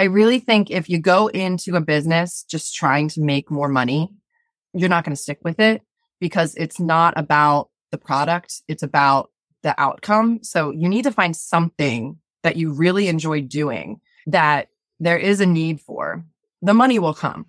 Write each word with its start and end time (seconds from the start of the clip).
I 0.00 0.04
really 0.04 0.38
think 0.38 0.70
if 0.70 0.88
you 0.88 0.96
go 0.96 1.26
into 1.26 1.76
a 1.76 1.80
business 1.82 2.42
just 2.44 2.74
trying 2.74 3.10
to 3.10 3.20
make 3.20 3.50
more 3.50 3.68
money, 3.68 4.08
you're 4.72 4.88
not 4.88 5.04
going 5.04 5.14
to 5.14 5.22
stick 5.22 5.40
with 5.44 5.60
it 5.60 5.82
because 6.20 6.54
it's 6.54 6.80
not 6.80 7.12
about 7.18 7.68
the 7.90 7.98
product. 7.98 8.62
It's 8.66 8.82
about 8.82 9.30
the 9.62 9.78
outcome. 9.78 10.42
So 10.42 10.70
you 10.70 10.88
need 10.88 11.02
to 11.02 11.12
find 11.12 11.36
something 11.36 12.16
that 12.42 12.56
you 12.56 12.72
really 12.72 13.08
enjoy 13.08 13.42
doing 13.42 14.00
that 14.28 14.68
there 15.00 15.18
is 15.18 15.42
a 15.42 15.44
need 15.44 15.82
for. 15.82 16.24
The 16.62 16.72
money 16.72 16.98
will 16.98 17.12
come. 17.12 17.44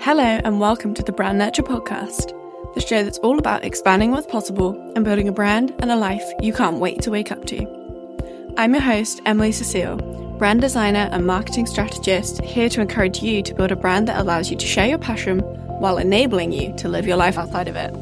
Hello, 0.00 0.24
and 0.24 0.58
welcome 0.58 0.92
to 0.94 1.04
the 1.04 1.12
Brand 1.12 1.38
Nurture 1.38 1.62
Podcast, 1.62 2.34
the 2.74 2.80
show 2.80 3.04
that's 3.04 3.18
all 3.18 3.38
about 3.38 3.64
expanding 3.64 4.10
what's 4.10 4.26
possible 4.26 4.72
and 4.96 5.04
building 5.04 5.28
a 5.28 5.32
brand 5.32 5.72
and 5.78 5.92
a 5.92 5.96
life 5.96 6.32
you 6.42 6.52
can't 6.52 6.78
wait 6.78 7.00
to 7.02 7.12
wake 7.12 7.30
up 7.30 7.44
to. 7.44 8.54
I'm 8.56 8.74
your 8.74 8.82
host, 8.82 9.20
Emily 9.24 9.52
Cecile, 9.52 10.29
brand 10.40 10.62
designer 10.62 11.06
and 11.12 11.26
marketing 11.26 11.66
strategist, 11.66 12.40
here 12.40 12.70
to 12.70 12.80
encourage 12.80 13.22
you 13.22 13.42
to 13.42 13.52
build 13.52 13.70
a 13.70 13.76
brand 13.76 14.08
that 14.08 14.18
allows 14.18 14.50
you 14.50 14.56
to 14.56 14.64
share 14.64 14.86
your 14.86 14.96
passion 14.96 15.40
while 15.80 15.98
enabling 15.98 16.50
you 16.50 16.74
to 16.76 16.88
live 16.88 17.06
your 17.06 17.18
life 17.18 17.36
outside 17.36 17.68
of 17.68 17.76
it. 17.76 17.94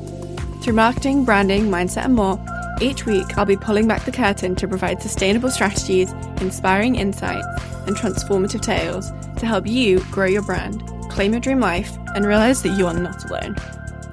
Through 0.63 0.75
marketing, 0.75 1.25
branding, 1.25 1.65
mindset, 1.65 2.05
and 2.05 2.15
more, 2.15 2.41
each 2.81 3.07
week 3.07 3.37
I'll 3.37 3.45
be 3.45 3.57
pulling 3.57 3.89
back 3.89 4.05
the 4.05 4.13
curtain 4.13 4.55
to 4.55 4.69
provide 4.69 5.03
sustainable 5.03 5.51
strategies, 5.51 6.13
inspiring 6.41 6.95
insights, 6.95 7.45
and 7.89 7.97
transformative 7.97 8.61
tales 8.61 9.11
to 9.39 9.45
help 9.45 9.67
you 9.67 9.99
grow 10.13 10.27
your 10.27 10.43
brand, 10.43 10.87
claim 11.11 11.33
your 11.33 11.41
dream 11.41 11.59
life, 11.59 11.99
and 12.15 12.25
realize 12.25 12.63
that 12.63 12.79
you 12.79 12.87
are 12.87 12.95
not 12.95 13.29
alone. 13.29 13.57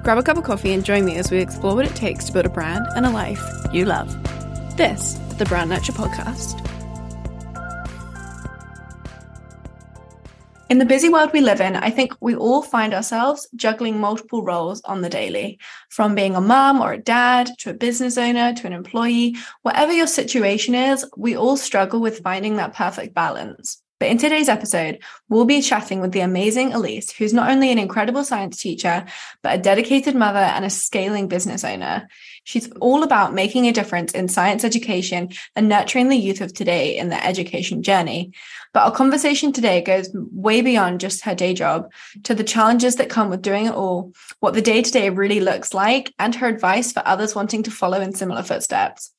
Grab 0.02 0.18
a 0.18 0.22
cup 0.24 0.36
of 0.36 0.42
coffee 0.42 0.72
and 0.72 0.84
join 0.84 1.04
me 1.04 1.16
as 1.16 1.30
we 1.30 1.38
explore 1.38 1.76
what 1.76 1.86
it 1.86 1.94
takes 1.94 2.24
to 2.24 2.32
build 2.32 2.46
a 2.46 2.48
brand 2.48 2.86
and 2.96 3.06
a 3.06 3.10
life 3.10 3.40
you 3.72 3.84
love. 3.84 4.08
This 4.76 5.14
is 5.14 5.36
the 5.36 5.44
Brand 5.44 5.70
Nurture 5.70 5.92
Podcast. 5.92 6.60
In 10.68 10.78
the 10.78 10.84
busy 10.84 11.08
world 11.08 11.32
we 11.32 11.40
live 11.40 11.60
in, 11.60 11.76
I 11.76 11.90
think 11.90 12.12
we 12.20 12.34
all 12.34 12.60
find 12.60 12.92
ourselves 12.92 13.46
juggling 13.54 14.00
multiple 14.00 14.42
roles 14.42 14.80
on 14.82 15.00
the 15.00 15.08
daily, 15.08 15.60
from 15.90 16.16
being 16.16 16.34
a 16.34 16.40
mom 16.40 16.80
or 16.80 16.92
a 16.92 16.98
dad 16.98 17.52
to 17.58 17.70
a 17.70 17.74
business 17.74 18.18
owner 18.18 18.52
to 18.52 18.66
an 18.66 18.72
employee. 18.72 19.36
Whatever 19.62 19.92
your 19.92 20.08
situation 20.08 20.74
is, 20.74 21.06
we 21.16 21.36
all 21.36 21.56
struggle 21.56 22.00
with 22.00 22.18
finding 22.18 22.56
that 22.56 22.74
perfect 22.74 23.14
balance. 23.14 23.80
But 24.00 24.08
in 24.08 24.18
today's 24.18 24.48
episode, 24.48 24.98
we'll 25.28 25.44
be 25.44 25.62
chatting 25.62 26.00
with 26.00 26.10
the 26.10 26.20
amazing 26.20 26.72
Alyse, 26.72 27.12
who's 27.12 27.32
not 27.32 27.48
only 27.48 27.70
an 27.70 27.78
incredible 27.78 28.24
science 28.24 28.60
teacher, 28.60 29.06
but 29.42 29.58
a 29.58 29.62
dedicated 29.62 30.16
mother 30.16 30.40
and 30.40 30.64
a 30.64 30.70
scaling 30.70 31.28
business 31.28 31.62
owner. 31.62 32.08
She's 32.46 32.70
all 32.80 33.02
about 33.02 33.34
making 33.34 33.66
a 33.66 33.72
difference 33.72 34.12
in 34.12 34.28
science 34.28 34.62
education 34.62 35.30
and 35.56 35.68
nurturing 35.68 36.10
the 36.10 36.16
youth 36.16 36.40
of 36.40 36.54
today 36.54 36.96
in 36.96 37.08
their 37.08 37.20
education 37.24 37.82
journey. 37.82 38.32
But 38.72 38.84
our 38.84 38.92
conversation 38.92 39.52
today 39.52 39.80
goes 39.82 40.08
way 40.14 40.60
beyond 40.60 41.00
just 41.00 41.24
her 41.24 41.34
day 41.34 41.54
job 41.54 41.90
to 42.22 42.36
the 42.36 42.44
challenges 42.44 42.96
that 42.96 43.08
come 43.08 43.30
with 43.30 43.42
doing 43.42 43.66
it 43.66 43.74
all, 43.74 44.12
what 44.38 44.54
the 44.54 44.62
day 44.62 44.80
to 44.80 44.90
day 44.92 45.10
really 45.10 45.40
looks 45.40 45.74
like, 45.74 46.14
and 46.20 46.36
her 46.36 46.46
advice 46.46 46.92
for 46.92 47.02
others 47.04 47.34
wanting 47.34 47.64
to 47.64 47.70
follow 47.72 48.00
in 48.00 48.14
similar 48.14 48.44
footsteps. 48.44 49.10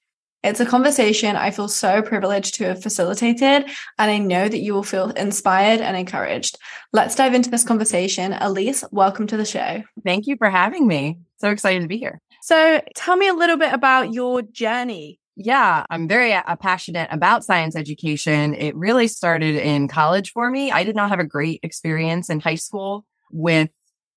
It's 0.47 0.61
a 0.61 0.65
conversation 0.65 1.35
I 1.35 1.51
feel 1.51 1.67
so 1.67 2.01
privileged 2.01 2.55
to 2.55 2.67
have 2.67 2.81
facilitated, 2.81 3.65
and 3.99 4.11
I 4.11 4.17
know 4.17 4.47
that 4.47 4.59
you 4.59 4.73
will 4.73 4.81
feel 4.81 5.09
inspired 5.09 5.81
and 5.81 5.97
encouraged. 5.97 6.57
Let's 6.93 7.15
dive 7.15 7.33
into 7.33 7.49
this 7.49 7.65
conversation. 7.65 8.31
Alyse, 8.31 8.85
welcome 8.93 9.27
to 9.27 9.35
the 9.35 9.43
show. 9.43 9.83
Thank 10.05 10.25
you 10.25 10.37
for 10.37 10.49
having 10.49 10.87
me. 10.87 11.17
So 11.39 11.49
excited 11.49 11.81
to 11.81 11.89
be 11.89 11.97
here. 11.97 12.21
So, 12.43 12.81
tell 12.95 13.17
me 13.17 13.27
a 13.27 13.33
little 13.33 13.57
bit 13.57 13.73
about 13.73 14.13
your 14.13 14.41
journey. 14.41 15.19
Yeah, 15.35 15.85
I'm 15.89 16.07
very 16.07 16.33
uh, 16.33 16.55
passionate 16.55 17.09
about 17.11 17.43
science 17.43 17.75
education. 17.75 18.53
It 18.53 18.73
really 18.73 19.09
started 19.09 19.55
in 19.55 19.89
college 19.89 20.31
for 20.31 20.49
me. 20.49 20.71
I 20.71 20.85
did 20.85 20.95
not 20.95 21.09
have 21.09 21.19
a 21.19 21.25
great 21.25 21.59
experience 21.61 22.29
in 22.29 22.39
high 22.39 22.55
school 22.55 23.05
with 23.33 23.69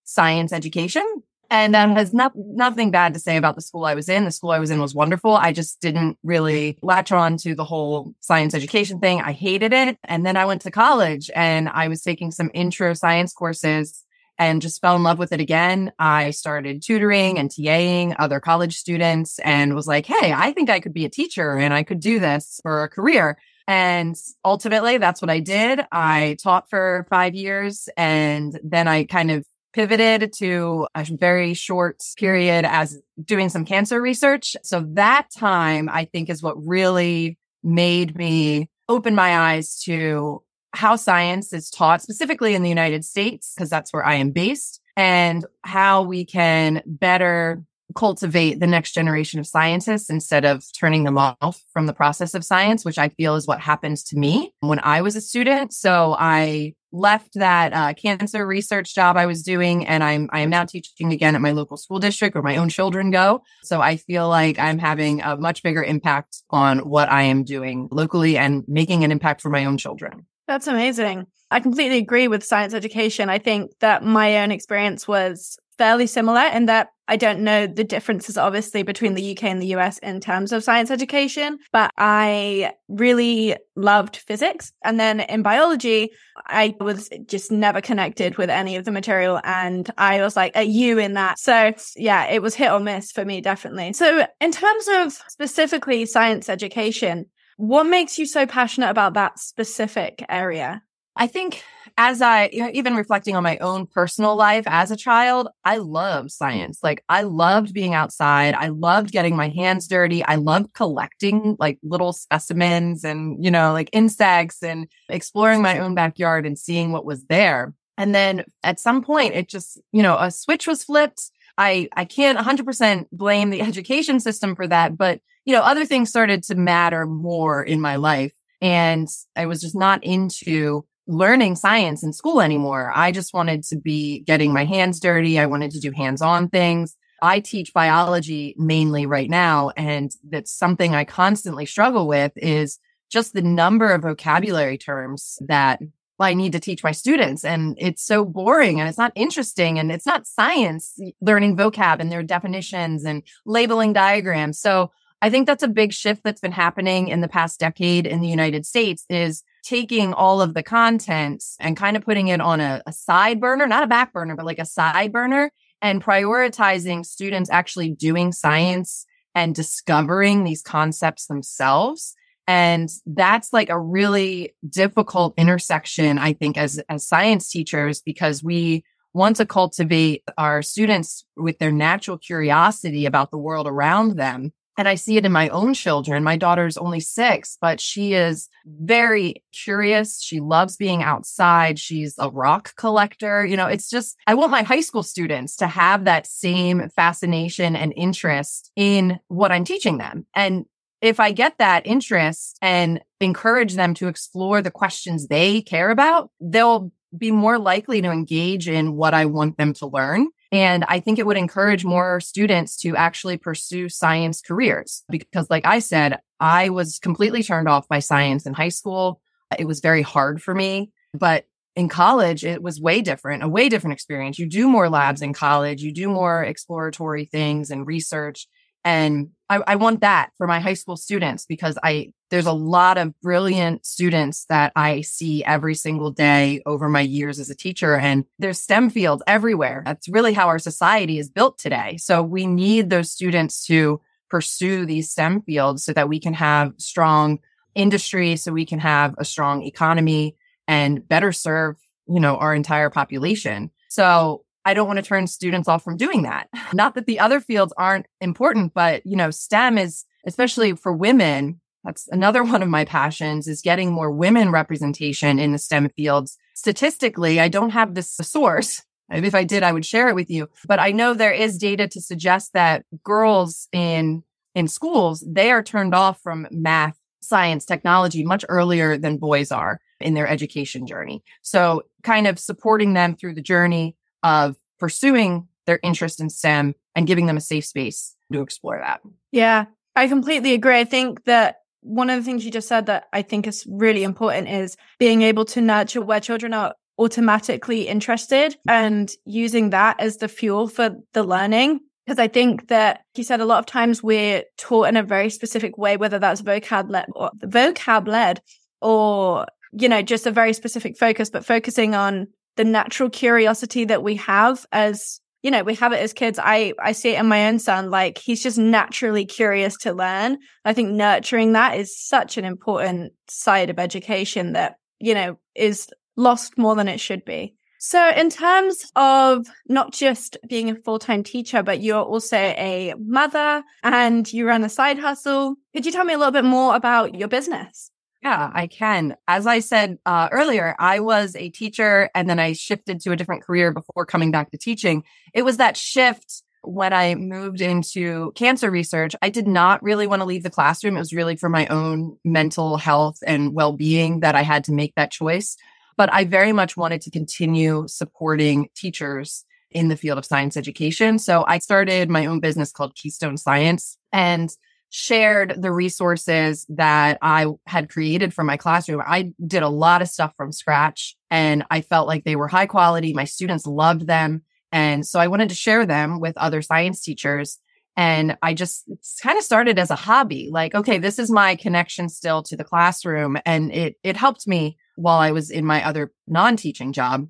science 0.05 0.53
education. 0.53 1.05
And 1.51 1.75
that 1.75 1.91
has 1.91 2.15
not, 2.15 2.33
nothing 2.37 2.93
bad 2.93 3.13
to 3.15 3.21
say 3.21 3.37
about 3.37 3.57
the 3.57 3.61
school 3.61 3.85
I 3.85 3.95
was 3.95 4.09
in. 4.09 4.25
The 4.25 4.31
school 4.31 4.53
I 4.53 4.61
was 4.61 4.71
in 4.71 4.81
was 4.81 4.95
wonderful. 4.95 5.35
I 5.35 5.53
just 5.53 5.81
didn't 5.81 6.17
really 6.23 6.79
latch 6.81 7.11
on 7.11 7.37
to 7.39 7.57
the 7.57 7.65
whole 7.65 8.15
science 8.21 8.55
education 8.55 9.01
thing. 9.01 9.21
I 9.21 9.33
hated 9.33 9.73
it. 9.73 9.99
And 10.05 10.25
then 10.25 10.37
I 10.37 10.45
went 10.45 10.63
to 10.63 10.71
college 10.71 11.29
and 11.35 11.69
I 11.69 11.89
was 11.89 12.03
taking 12.03 12.31
some 12.31 12.53
intro 12.55 12.95
science 12.95 13.33
courses 13.33 14.05
and 14.39 14.63
just 14.63 14.81
fell 14.81 14.97
in 14.97 15.03
love 15.03 15.19
with 15.19 15.33
it 15.33 15.41
again. 15.41 15.93
I 15.99 16.31
started 16.31 16.83
tutoring 16.83 17.39
and 17.39 17.51
TAing 17.51 18.15
other 18.19 18.39
college 18.39 18.77
students 18.77 19.39
and 19.41 19.75
was 19.75 19.89
like, 19.89 20.07
Hey, 20.07 20.33
I 20.33 20.53
think 20.53 20.71
I 20.71 20.81
could 20.81 20.95
be 20.95 21.05
a 21.05 21.11
teacher 21.11 21.59
and 21.59 21.75
I 21.75 21.83
could 21.83 22.01
do 22.01 22.21
this 22.21 22.61
for 22.63 22.85
a 22.85 22.89
career. 22.89 23.39
And 23.67 24.17
ultimately, 24.45 24.99
that's 24.99 25.21
what 25.21 25.31
I 25.31 25.41
did. 25.41 25.81
I 25.93 26.37
taught 26.43 26.71
for 26.71 27.07
five 27.11 27.35
years 27.35 27.89
and 27.97 28.59
then 28.65 28.89
I 28.89 29.05
kind 29.05 29.31
of 29.31 29.45
pivoted 29.73 30.33
to 30.39 30.87
a 30.95 31.05
very 31.05 31.55
short 31.55 32.03
period 32.17 32.65
as 32.65 33.01
doing 33.23 33.49
some 33.49 33.65
cancer 33.65 34.01
research. 34.01 34.57
So 34.63 34.85
that 34.95 35.29
time 35.31 35.89
I 35.89 36.05
think 36.07 36.29
is 36.29 36.43
what 36.43 36.57
really 36.67 37.39
made 37.63 38.17
me 38.17 38.69
open 38.89 39.15
my 39.15 39.39
eyes 39.39 39.81
to 39.85 40.43
how 40.73 40.97
science 40.97 41.53
is 41.53 41.71
taught 41.71 42.03
specifically 42.03 42.55
in 42.55 42.63
the 42.63 42.69
United 42.69 43.05
States, 43.05 43.53
because 43.55 43.71
that's 43.71 43.93
where 43.93 44.05
I 44.05 44.15
am 44.15 44.31
based 44.31 44.81
and 44.97 45.45
how 45.63 46.03
we 46.03 46.25
can 46.25 46.83
better 46.87 47.63
cultivate 47.95 48.61
the 48.61 48.67
next 48.67 48.93
generation 48.93 49.41
of 49.41 49.47
scientists 49.47 50.11
instead 50.11 50.45
of 50.45 50.65
turning 50.79 51.05
them 51.05 51.19
off 51.19 51.63
from 51.73 51.87
the 51.87 51.93
process 51.93 52.35
of 52.35 52.45
science, 52.45 52.85
which 52.85 52.99
I 52.99 53.09
feel 53.11 53.35
is 53.35 53.47
what 53.47 53.61
happened 53.61 53.99
to 54.07 54.17
me 54.17 54.53
when 54.61 54.81
I 54.81 55.03
was 55.03 55.17
a 55.17 55.21
student. 55.21 55.73
So 55.73 56.17
I 56.19 56.75
left 56.93 57.35
that 57.35 57.73
uh, 57.73 57.95
cancer 57.95 58.47
research 58.47 58.95
job 58.95 59.17
I 59.17 59.27
was 59.27 59.43
doing, 59.43 59.87
and 59.87 60.03
I'm 60.03 60.29
I 60.33 60.41
am 60.41 60.51
now 60.51 60.65
teaching 60.65 61.13
again 61.13 61.35
at 61.35 61.41
my 61.41 61.53
local 61.53 61.77
school 61.77 61.99
district 61.99 62.35
where 62.35 62.43
my 62.43 62.57
own 62.57 62.69
children 62.69 63.11
go. 63.11 63.43
So 63.63 63.81
I 63.81 63.97
feel 63.97 64.29
like 64.29 64.59
I'm 64.59 64.79
having 64.79 65.23
a 65.23 65.37
much 65.37 65.63
bigger 65.63 65.83
impact 65.83 66.43
on 66.51 66.81
what 66.81 67.11
I 67.11 67.23
am 67.23 67.45
doing 67.45 67.89
locally 67.91 68.37
and 68.37 68.65
making 68.67 69.05
an 69.05 69.13
impact 69.13 69.41
for 69.41 69.51
my 69.51 69.65
own 69.65 69.79
children. 69.79 70.27
That's 70.47 70.67
amazing. 70.67 71.27
I 71.53 71.61
completely 71.61 71.99
agree 71.99 72.29
with 72.29 72.45
science 72.45 72.75
education. 72.75 73.29
I 73.29 73.39
think 73.39 73.73
that 73.81 74.05
my 74.05 74.43
own 74.43 74.51
experience 74.51 75.07
was 75.07 75.59
fairly 75.81 76.07
similar 76.07 76.43
in 76.43 76.67
that 76.67 76.89
I 77.09 77.17
don't 77.17 77.41
know 77.41 77.67
the 77.67 77.85
differences, 77.85 78.37
obviously, 78.37 78.83
between 78.83 79.15
the 79.15 79.33
UK 79.33 79.45
and 79.45 79.63
the 79.63 79.69
US 79.69 79.97
in 79.97 80.21
terms 80.21 80.53
of 80.53 80.63
science 80.63 80.91
education, 80.91 81.59
but 81.73 81.91
I 81.97 82.75
really 82.89 83.57
loved 83.77 84.17
physics. 84.17 84.75
And 84.85 85.01
then 85.01 85.21
in 85.21 85.41
biology, 85.41 86.11
I 86.47 86.77
was 86.81 87.09
just 87.25 87.51
never 87.51 87.81
connected 87.81 88.37
with 88.37 88.51
any 88.51 88.77
of 88.77 88.85
the 88.85 88.91
material. 88.93 89.41
And 89.43 89.91
I 89.97 90.21
was 90.21 90.37
like, 90.37 90.55
are 90.55 90.63
you 90.63 90.99
in 90.99 91.15
that? 91.15 91.39
So 91.39 91.73
yeah, 91.97 92.27
it 92.27 92.43
was 92.43 92.55
hit 92.55 92.71
or 92.71 92.79
miss 92.79 93.11
for 93.11 93.25
me, 93.25 93.41
definitely. 93.41 93.95
So 93.95 94.27
in 94.39 94.53
terms 94.53 94.87
of 94.91 95.15
specifically 95.29 96.05
science 96.05 96.51
education, 96.51 97.25
what 97.57 97.85
makes 97.85 98.19
you 98.19 98.27
so 98.27 98.45
passionate 98.45 98.91
about 98.91 99.15
that 99.15 99.39
specific 99.39 100.23
area? 100.29 100.83
I 101.21 101.27
think 101.27 101.63
as 101.99 102.23
I, 102.23 102.49
you 102.51 102.63
know, 102.63 102.71
even 102.73 102.97
reflecting 102.97 103.37
on 103.37 103.43
my 103.43 103.59
own 103.59 103.87
personal 103.87 104.37
life 104.37 104.65
as 104.67 104.91
a 104.91 104.97
child, 104.97 105.49
I 105.67 105.77
love 105.77 106.33
science. 106.33 106.79
Mm. 106.79 106.85
Like 106.85 107.05
I 107.11 107.23
loved 107.23 107.75
being 107.75 107.93
outside. 107.93 108.55
I 108.55 108.69
loved 108.69 109.13
getting 109.13 109.37
my 109.37 109.51
hands 109.51 109.87
dirty. 109.87 110.25
I 110.25 110.37
loved 110.37 110.73
collecting 110.73 111.57
like 111.59 111.79
little 111.83 112.15
specimens 112.15 113.05
and, 113.05 113.45
you 113.45 113.51
know, 113.51 113.75
like 113.75 113.91
insects 113.93 114.63
and 114.63 114.89
exploring 115.11 115.61
my 115.61 115.79
own 115.79 115.95
backyard 115.95 116.47
and 116.47 116.59
seeing 116.59 116.91
what 116.91 117.05
was 117.05 117.25
there. 117.25 117.75
And 117.99 118.15
then 118.15 118.47
at 118.63 118.81
some 118.81 119.03
point 119.03 119.35
it 119.35 119.47
just, 119.47 119.79
you 119.93 120.03
know, 120.03 120.17
a 120.17 120.31
switch 120.31 120.67
was 120.67 120.85
flipped. 120.85 121.31
I, 121.59 121.91
I 121.95 122.07
can't 122.07 122.39
100% 122.39 123.09
blame 123.13 123.51
the 123.51 123.61
education 123.61 124.21
system 124.21 124.57
for 124.57 124.67
that, 124.67 124.97
but 124.97 125.21
you 125.45 125.55
know, 125.55 125.61
other 125.61 125.85
things 125.85 126.09
started 126.09 126.45
to 126.45 126.55
matter 126.55 127.05
more 127.05 127.63
in 127.63 127.79
my 127.79 127.97
life. 127.97 128.33
And 128.63 129.09
I 129.37 129.47
was 129.47 129.61
just 129.61 129.75
not 129.75 130.05
into 130.05 130.85
learning 131.07 131.57
science 131.57 132.03
in 132.03 132.13
school 132.13 132.41
anymore. 132.41 132.93
I 132.95 133.13
just 133.13 133.35
wanted 133.35 133.65
to 133.65 133.77
be 133.77 134.21
getting 134.21 134.53
my 134.53 134.65
hands 134.65 135.01
dirty. 135.01 135.39
I 135.39 135.47
wanted 135.47 135.73
to 135.73 135.81
do 135.81 135.91
hands 135.91 136.23
on 136.23 136.49
things. 136.49 136.97
I 137.23 137.41
teach 137.41 137.75
biology 137.75 138.55
mainly 138.57 139.07
right 139.07 139.29
now. 139.29 139.71
And 139.77 140.11
that's 140.29 140.53
something 140.53 140.95
I 140.95 141.05
constantly 141.05 141.67
struggle 141.67 142.07
with 142.07 142.33
is 142.37 142.79
just 143.11 143.35
the 143.35 143.43
number 143.43 143.93
of 143.93 144.03
vocabulary 144.03 144.79
terms 144.79 145.39
that 145.47 145.81
I 146.19 146.35
need 146.35 146.53
to 146.53 146.61
teach 146.61 146.85
my 146.85 146.93
students. 146.93 147.45
And 147.45 147.77
it's 147.79 148.03
so 148.03 148.25
boring 148.25 148.79
and 148.79 148.89
it's 148.89 148.99
not 148.99 149.13
interesting 149.15 149.79
and 149.79 149.91
it's 149.91 150.07
not 150.07 150.27
science 150.27 150.99
learning 151.21 151.57
vocab 151.57 151.99
and 151.99 152.13
their 152.13 152.23
definitions 152.23 153.05
and 153.05 153.23
labeling 153.47 153.93
diagrams. 153.93 154.59
So 154.59 154.93
I 155.23 155.31
think 155.31 155.47
that's 155.47 155.63
a 155.63 155.69
big 155.69 155.93
shift 155.93 156.23
that's 156.23 156.41
been 156.41 156.53
happening 156.53 157.09
in 157.09 157.21
the 157.21 157.29
past 157.29 157.61
decade 157.61 158.07
in 158.07 158.21
the 158.21 158.29
United 158.29 158.65
States 158.67 159.05
is 159.09 159.43
taking 159.63 160.13
all 160.13 160.41
of 160.41 160.55
the 160.55 160.63
content 160.63 161.45
and 161.59 161.77
kind 161.77 161.97
of 161.97 162.05
putting 162.05 162.29
it 162.29 162.41
on 162.41 162.61
a, 162.61 162.83
a 162.87 162.93
side 162.93 163.41
burner, 163.41 163.67
not 163.67 163.83
a 163.83 163.87
back 163.87 164.13
burner, 164.13 164.37
but 164.37 164.47
like 164.47 164.59
a 164.59 164.65
side 164.65 165.13
burner 165.13 165.51
and 165.83 166.03
prioritizing 166.03 167.05
students 167.05 167.51
actually 167.51 167.91
doing 167.91 168.33
science 168.33 169.07
and 169.35 169.55
discovering 169.55 170.45
these 170.45 170.63
concepts 170.63 171.27
themselves 171.27 172.17
And 172.51 172.89
that's 173.07 173.53
like 173.53 173.69
a 173.69 173.79
really 173.79 174.57
difficult 174.69 175.35
intersection, 175.37 176.19
I 176.19 176.33
think, 176.33 176.59
as, 176.59 176.81
as 176.89 177.07
science 177.07 177.49
teachers, 177.49 178.03
because 178.03 178.43
we 178.43 178.83
want 179.13 179.37
to 179.37 179.47
cultivate 179.47 180.25
our 180.37 180.61
students 180.61 181.25
with 181.37 181.61
their 181.61 181.71
natural 181.71 182.19
curiosity 182.19 183.07
about 183.07 183.31
the 183.31 183.39
world 183.39 183.69
around 183.69 184.17
them. 184.17 184.53
And 184.79 184.89
I 184.89 184.95
see 184.95 185.17
it 185.17 185.27
in 185.27 185.33
my 185.33 185.49
own 185.49 185.75
children. 185.75 186.25
My 186.25 186.37
daughter's 186.37 186.79
only 186.79 187.01
six, 187.01 187.59
but 187.61 187.81
she 187.81 188.15
is 188.15 188.49
very 188.65 189.43
curious. 189.53 190.23
She 190.23 190.41
loves 190.41 190.77
being 190.77 191.03
outside. 191.03 191.79
She's 191.79 192.15
a 192.19 192.31
rock 192.31 192.75
collector. 192.77 193.45
You 193.45 193.57
know, 193.57 193.67
it's 193.67 193.91
just, 193.91 194.17
I 194.27 194.35
want 194.35 194.51
my 194.51 194.63
high 194.63 194.81
school 194.81 195.03
students 195.03 195.57
to 195.57 195.67
have 195.67 196.05
that 196.05 196.27
same 196.27 196.89
fascination 196.91 197.77
and 197.77 197.93
interest 197.97 198.71
in 198.77 199.21
what 199.29 199.53
I'm 199.53 199.65
teaching 199.65 199.99
them. 199.99 200.25
And 200.35 200.65
if 201.03 201.19
I 201.21 201.33
get 201.33 201.59
that 201.59 201.87
interest 201.87 202.59
and 202.63 203.01
encourage 203.21 203.75
them 203.75 203.95
to 203.95 204.09
explore 204.09 204.63
the 204.63 204.71
questions 204.71 205.27
they 205.27 205.63
care 205.63 205.91
about, 205.91 206.31
they'll 206.41 206.93
be 207.17 207.33
more 207.33 207.59
likely 207.59 208.01
to 208.03 208.11
engage 208.11 208.69
in 208.69 208.97
what 208.97 209.15
I 209.15 209.25
want 209.27 209.57
them 209.57 209.73
to 209.75 209.87
learn. 209.87 210.29
And 210.53 210.85
I 210.89 211.01
think 211.01 211.19
it 211.19 211.27
would 211.27 211.37
encourage 211.37 211.85
more 211.85 212.21
students 212.21 212.77
to 212.79 212.97
actually 212.97 213.37
pursue 213.37 213.89
science 213.89 214.41
careers 214.41 215.05
because, 215.09 215.49
like 215.49 215.65
I 215.65 215.79
said, 215.79 216.19
I 216.41 216.71
was 216.71 216.99
completely 216.99 217.43
turned 217.43 217.69
off 217.69 217.87
by 217.87 218.01
science 218.01 218.47
in 218.47 218.55
high 218.55 218.71
school. 218.71 219.21
It 219.59 219.67
was 219.67 219.81
very 219.81 220.03
hard 220.03 220.43
for 220.43 220.55
me, 220.55 220.91
but 221.15 221.45
in 221.77 221.89
college, 221.89 222.45
it 222.45 222.63
was 222.63 222.81
way 222.81 223.01
different, 223.01 223.43
a 223.43 223.49
way 223.49 223.69
different 223.69 223.95
experience. 223.95 224.39
You 224.39 224.47
do 224.47 224.69
more 224.69 224.89
labs 224.89 225.23
in 225.23 225.33
college, 225.33 225.83
you 225.83 225.93
do 225.93 226.09
more 226.09 226.43
exploratory 226.43 227.27
things 227.27 227.71
and 227.71 227.87
research. 227.87 228.49
And 228.85 229.31
I, 229.49 229.61
I, 229.67 229.77
want 229.77 230.01
that 230.01 230.31
for 230.39 230.47
my 230.47 230.61
high 230.61 230.75
school 230.75 230.97
students 230.97 231.45
because 231.45 231.77
I, 231.83 232.13
there's 232.31 232.47
a 232.47 232.53
lot 232.53 232.97
of 232.97 233.19
brilliant 233.21 233.85
students 233.85 234.47
that 234.49 234.73
I 234.75 235.03
see 235.03 235.45
every 235.45 235.75
single 235.75 236.11
day 236.11 236.63
over 236.65 236.89
my 236.89 237.01
years 237.01 237.39
as 237.39 237.51
a 237.51 237.55
teacher. 237.55 237.97
And 237.97 238.25
there's 238.39 238.61
STEM 238.61 238.91
fields 238.91 239.23
everywhere. 239.27 239.83
That's 239.85 240.09
really 240.09 240.33
how 240.33 240.47
our 240.47 240.59
society 240.59 241.19
is 241.19 241.29
built 241.29 241.59
today. 241.59 241.99
So 241.99 242.23
we 242.23 242.47
need 242.47 242.89
those 242.89 243.11
students 243.11 243.67
to 243.67 244.01
pursue 244.31 244.87
these 244.87 245.11
STEM 245.11 245.43
fields 245.43 245.85
so 245.85 245.93
that 245.93 246.09
we 246.09 246.21
can 246.21 246.35
have 246.35 246.73
strong 246.79 247.41
industry, 247.75 248.37
so 248.37 248.53
we 248.53 248.65
can 248.65 248.79
have 248.79 249.15
a 249.19 249.25
strong 249.25 249.63
economy 249.63 250.37
and 250.69 251.07
better 251.07 251.33
serve, 251.33 251.77
you 252.07 252.21
know, 252.21 252.37
our 252.37 252.55
entire 252.55 252.91
population. 252.91 253.71
So 253.89 254.45
I 254.65 254.75
don't 254.75 254.87
want 254.87 254.99
to 254.99 255.03
turn 255.03 255.27
students 255.27 255.69
off 255.69 255.83
from 255.83 255.97
doing 255.97 256.23
that. 256.23 256.49
Not 256.73 256.95
that 256.95 257.07
the 257.07 257.21
other 257.21 257.41
fields 257.41 257.73
aren't 257.77 258.07
important, 258.21 258.75
but 258.75 259.05
you 259.05 259.17
know, 259.17 259.31
STEM 259.31 259.79
is 259.79 260.05
especially 260.27 260.75
for 260.75 260.93
women. 260.93 261.61
That's 261.85 262.09
another 262.09 262.45
one 262.45 262.63
of 262.63 262.69
my 262.69 262.85
passions 262.85 263.49
is 263.49 263.63
getting 263.63 263.91
more 263.91 264.11
women 264.11 264.51
representation 264.51 265.39
in 265.39 265.53
the 265.53 265.59
STEM 265.59 265.91
fields. 265.91 266.37
Statistically, 266.55 267.41
I 267.41 267.49
don't 267.49 267.71
have 267.71 267.95
this 267.95 268.11
source. 268.11 268.83
If 269.13 269.35
I 269.35 269.43
did, 269.43 269.65
I 269.65 269.73
would 269.73 269.85
share 269.85 270.09
it 270.09 270.15
with 270.15 270.31
you. 270.31 270.49
But 270.69 270.79
I 270.79 270.93
know 270.93 271.15
there 271.15 271.33
is 271.33 271.59
data 271.59 271.89
to 271.89 272.01
suggest 272.01 272.53
that 272.53 272.85
girls 273.03 273.67
in 273.73 274.23
in 274.55 274.69
schools, 274.69 275.25
they 275.27 275.51
are 275.51 275.63
turned 275.63 275.95
off 275.95 276.21
from 276.21 276.47
math, 276.51 276.99
science, 277.23 277.65
technology 277.65 278.25
much 278.25 278.45
earlier 278.49 278.99
than 278.99 279.17
boys 279.17 279.53
are 279.53 279.81
in 280.01 280.15
their 280.15 280.27
education 280.27 280.87
journey. 280.87 281.23
So 281.43 281.83
kind 282.03 282.27
of 282.27 282.39
supporting 282.39 282.95
them 282.95 283.15
through 283.15 283.35
the 283.35 283.43
journey 283.43 283.97
of 284.23 284.57
pursuing 284.79 285.49
their 285.67 285.81
interest 285.83 286.21
in 286.21 286.31
STEM 286.31 286.75
and 286.95 287.07
giving 287.07 287.27
them 287.27 287.37
a 287.37 287.41
safe 287.41 287.65
space 287.65 288.17
to 288.33 288.41
explore 288.41 288.79
that. 288.79 289.01
Yeah, 289.31 289.67
I 289.95 290.09
completely 290.09 290.55
agree. 290.55 290.79
I 290.79 290.85
think 290.85 291.25
that 291.25 291.57
one 291.83 292.11
of 292.11 292.19
the 292.19 292.25
things 292.25 292.45
you 292.45 292.51
just 292.51 292.69
said 292.69 292.87
that 292.87 293.09
I 293.13 293.23
think 293.23 293.47
is 293.47 293.67
really 293.69 294.03
important 294.03 294.49
is 294.49 294.77
being 294.99 295.23
able 295.23 295.45
to 295.47 295.61
nurture 295.61 296.03
where 296.03 296.21
children 296.21 296.53
are 296.53 296.75
automatically 296.99 297.89
interested 297.89 298.57
and 298.69 299.11
using 299.25 299.71
that 299.71 299.99
as 300.01 300.19
the 300.19 300.29
fuel 300.29 300.69
for 300.69 300.91
the 301.15 301.23
learning. 301.23 301.81
Because 302.07 302.19
I 302.19 302.29
think 302.29 302.69
that 302.69 303.03
he 303.15 303.23
said 303.23 303.41
a 303.41 303.45
lot 303.45 303.61
of 303.61 303.67
times 303.67 304.03
we're 304.03 304.43
taught 304.59 304.89
in 304.89 304.97
a 304.97 305.03
very 305.03 305.31
specific 305.31 305.79
way, 305.79 305.97
whether 305.97 306.19
that's 306.19 306.43
vocab 306.43 306.91
led 306.91 307.07
or 307.15 307.31
vocab 307.39 308.09
led 308.09 308.43
or, 308.83 309.47
you 309.73 309.89
know, 309.89 310.03
just 310.03 310.27
a 310.27 310.31
very 310.31 310.53
specific 310.53 310.99
focus, 310.99 311.31
but 311.31 311.45
focusing 311.45 311.95
on 311.95 312.27
the 312.57 312.65
natural 312.65 313.11
curiosity 313.11 313.85
that 313.85 314.03
we 314.03 314.17
have 314.17 314.67
as 314.73 315.21
you 315.43 315.51
know 315.51 315.63
we 315.63 315.75
have 315.77 315.93
it 315.93 316.01
as 316.01 316.13
kids. 316.13 316.39
I 316.43 316.75
i 316.79 316.93
see 316.93 317.11
it 317.11 317.21
in 317.21 317.27
my 317.27 317.49
own 317.49 317.59
son 317.59 317.91
like 317.91 318.19
he's 318.19 318.43
just 318.43 318.59
naturally 318.59 319.25
curious 319.25 319.77
to 319.79 319.93
learn. 319.93 320.39
I 320.65 320.73
think 320.75 320.91
nurturing 320.91 321.53
that 321.53 321.79
is 321.79 321.99
such 321.99 322.37
an 322.37 322.45
important 322.45 323.13
side 323.29 323.71
of 323.71 323.79
education 323.79 324.53
that 324.53 324.77
you 324.99 325.15
know 325.15 325.39
is 325.55 325.89
lost 326.17 326.59
more 326.59 326.75
than 326.75 326.89
it 326.89 327.01
should 327.01 327.25
be. 327.25 327.55
So 327.83 328.11
in 328.11 328.29
terms 328.29 328.85
of 328.95 329.47
not 329.67 329.95
just 329.95 330.37
being 330.47 330.69
a 330.69 330.77
full-time 330.77 331.23
teacher 331.23 331.63
but 331.63 331.81
you're 331.81 332.03
also 332.03 332.37
a 332.37 332.93
mother 332.99 333.63
and 333.83 334.31
you 334.31 334.47
run 334.47 334.65
a 334.65 334.69
side 334.69 334.99
hustle 334.99 335.55
could 335.75 335.87
you 335.87 335.93
tell 335.93 336.05
me 336.05 336.13
a 336.13 336.19
little 336.19 336.33
bit 336.33 336.45
more 336.45 336.77
about 336.77 337.15
your 337.15 337.29
business 337.29 337.91
yeah, 338.23 338.51
I 338.53 338.67
can. 338.67 339.17
As 339.27 339.47
I 339.47 339.61
said 339.61 339.99
uh, 340.05 340.29
earlier, 340.31 340.77
I 340.79 341.01
was 341.01 341.35
a 341.37 341.49
teacher 341.49 342.11
and 342.15 342.29
then 342.29 342.39
I 342.39 342.53
shifted 342.53 343.01
to 343.01 343.13
a 343.13 343.17
different 343.17 343.43
career 343.43 343.73
before 343.73 344.05
coming 344.05 344.31
back 344.31 344.51
to 344.51 344.59
teaching. 344.59 345.05
It 345.33 345.43
was 345.43 345.57
that 345.57 345.77
shift 345.77 346.43
when 346.63 346.93
I 346.93 347.15
moved 347.15 347.63
into 347.63 348.33
cancer 348.33 348.71
research. 348.71 349.17
I 349.23 349.31
did 349.31 349.49
not 349.49 349.83
really 349.83 350.07
want 350.07 350.21
to 350.21 350.27
leave 350.27 350.43
the 350.43 350.51
classroom. 350.51 350.97
It 350.97 351.01
was 351.01 351.15
really 351.15 351.37
for 351.37 351.49
my 351.49 351.67
own 351.69 352.19
mental 352.23 352.77
health 352.77 353.19
and 353.27 353.55
well 353.55 353.73
being 353.73 354.21
that 354.21 354.35
I 354.35 354.43
had 354.43 354.65
to 354.65 354.73
make 354.73 354.95
that 354.97 355.11
choice. 355.11 355.57
But 355.97 356.13
I 356.13 356.25
very 356.25 356.53
much 356.53 356.77
wanted 356.77 357.01
to 357.03 357.11
continue 357.11 357.85
supporting 357.89 358.69
teachers 358.77 359.47
in 359.71 359.89
the 359.89 359.97
field 359.97 360.19
of 360.19 360.27
science 360.27 360.57
education. 360.57 361.19
So 361.19 361.45
I 361.47 361.59
started 361.59 362.11
my 362.11 362.27
own 362.27 362.41
business 362.41 362.73
called 362.73 362.97
Keystone 362.97 363.37
Science. 363.37 363.97
And 364.13 364.51
shared 364.91 365.55
the 365.63 365.73
resources 365.73 366.67
that 366.69 367.17
I 367.23 367.47
had 367.67 367.89
created 367.89 368.35
for 368.35 368.45
my 368.45 368.57
classroom. 368.57 369.03
I 369.07 369.33
did 369.45 369.63
a 369.63 369.69
lot 369.69 370.03
of 370.03 370.09
stuff 370.09 370.35
from 370.37 370.53
scratch 370.53 371.17
and 371.31 371.65
I 371.71 371.81
felt 371.81 372.09
like 372.09 372.25
they 372.25 372.37
were 372.37 372.49
high 372.49 372.67
quality. 372.67 373.15
My 373.15 373.25
students 373.25 373.67
loved 373.67 374.07
them. 374.09 374.43
And 374.73 375.07
so 375.07 375.21
I 375.21 375.29
wanted 375.29 375.49
to 375.49 375.55
share 375.55 375.87
them 375.87 376.21
with 376.21 376.37
other 376.37 376.61
science 376.61 377.03
teachers. 377.03 377.59
And 377.97 378.37
I 378.43 378.55
just 378.55 378.91
kind 379.23 379.39
of 379.39 379.45
started 379.45 379.79
as 379.79 379.91
a 379.91 379.97
hobby, 379.97 380.49
like, 380.51 380.75
okay, 380.75 380.99
this 380.99 381.19
is 381.19 381.31
my 381.31 381.55
connection 381.55 382.09
still 382.09 382.43
to 382.45 382.57
the 382.57 382.65
classroom. 382.65 383.37
And 383.47 383.73
it, 383.73 383.97
it 384.03 384.17
helped 384.17 384.47
me 384.49 384.77
while 384.97 385.19
I 385.19 385.31
was 385.31 385.51
in 385.51 385.65
my 385.65 385.85
other 385.85 386.13
non-teaching 386.27 386.93
job. 386.93 387.29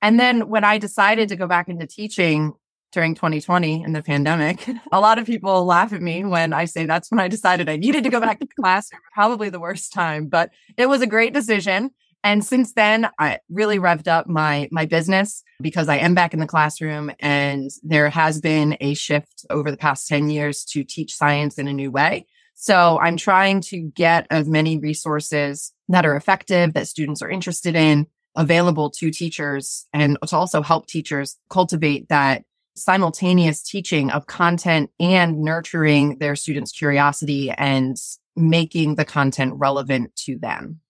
And 0.00 0.18
then 0.18 0.48
when 0.48 0.64
I 0.64 0.78
decided 0.78 1.28
to 1.28 1.36
go 1.36 1.46
back 1.46 1.68
into 1.68 1.86
teaching, 1.86 2.54
during 2.92 3.14
2020 3.14 3.82
and 3.82 3.94
the 3.94 4.02
pandemic. 4.02 4.68
A 4.92 5.00
lot 5.00 5.18
of 5.18 5.26
people 5.26 5.64
laugh 5.64 5.92
at 5.92 6.02
me 6.02 6.24
when 6.24 6.52
I 6.52 6.66
say 6.66 6.86
that's 6.86 7.10
when 7.10 7.20
I 7.20 7.28
decided 7.28 7.68
I 7.68 7.76
needed 7.76 8.04
to 8.04 8.10
go 8.10 8.20
back 8.20 8.38
to 8.40 8.46
class. 8.46 8.90
Probably 9.14 9.48
the 9.48 9.60
worst 9.60 9.92
time, 9.92 10.28
but 10.28 10.50
it 10.76 10.86
was 10.86 11.02
a 11.02 11.06
great 11.06 11.32
decision. 11.32 11.90
And 12.24 12.44
since 12.44 12.74
then, 12.74 13.08
I 13.18 13.40
really 13.50 13.78
revved 13.78 14.06
up 14.06 14.28
my 14.28 14.68
my 14.70 14.86
business 14.86 15.42
because 15.60 15.88
I 15.88 15.96
am 15.96 16.14
back 16.14 16.32
in 16.32 16.40
the 16.40 16.46
classroom 16.46 17.10
and 17.18 17.70
there 17.82 18.10
has 18.10 18.40
been 18.40 18.76
a 18.80 18.94
shift 18.94 19.44
over 19.50 19.70
the 19.70 19.76
past 19.76 20.06
10 20.06 20.30
years 20.30 20.64
to 20.66 20.84
teach 20.84 21.14
science 21.14 21.58
in 21.58 21.66
a 21.66 21.72
new 21.72 21.90
way. 21.90 22.26
So 22.54 23.00
I'm 23.00 23.16
trying 23.16 23.60
to 23.62 23.80
get 23.80 24.26
as 24.30 24.48
many 24.48 24.78
resources 24.78 25.72
that 25.88 26.06
are 26.06 26.14
effective 26.14 26.74
that 26.74 26.86
students 26.86 27.22
are 27.22 27.30
interested 27.30 27.74
in 27.74 28.06
available 28.36 28.90
to 28.90 29.10
teachers 29.10 29.86
and 29.92 30.16
to 30.26 30.36
also 30.36 30.62
help 30.62 30.86
teachers 30.86 31.36
cultivate 31.50 32.08
that 32.08 32.44
simultaneous 32.74 33.62
teaching 33.62 34.10
of 34.10 34.26
content 34.26 34.90
and 34.98 35.42
nurturing 35.42 36.18
their 36.18 36.36
students' 36.36 36.72
curiosity 36.72 37.50
and 37.50 37.96
making 38.34 38.94
the 38.94 39.04
content 39.04 39.52
relevant 39.56 40.14
to 40.16 40.38
them. 40.38 40.80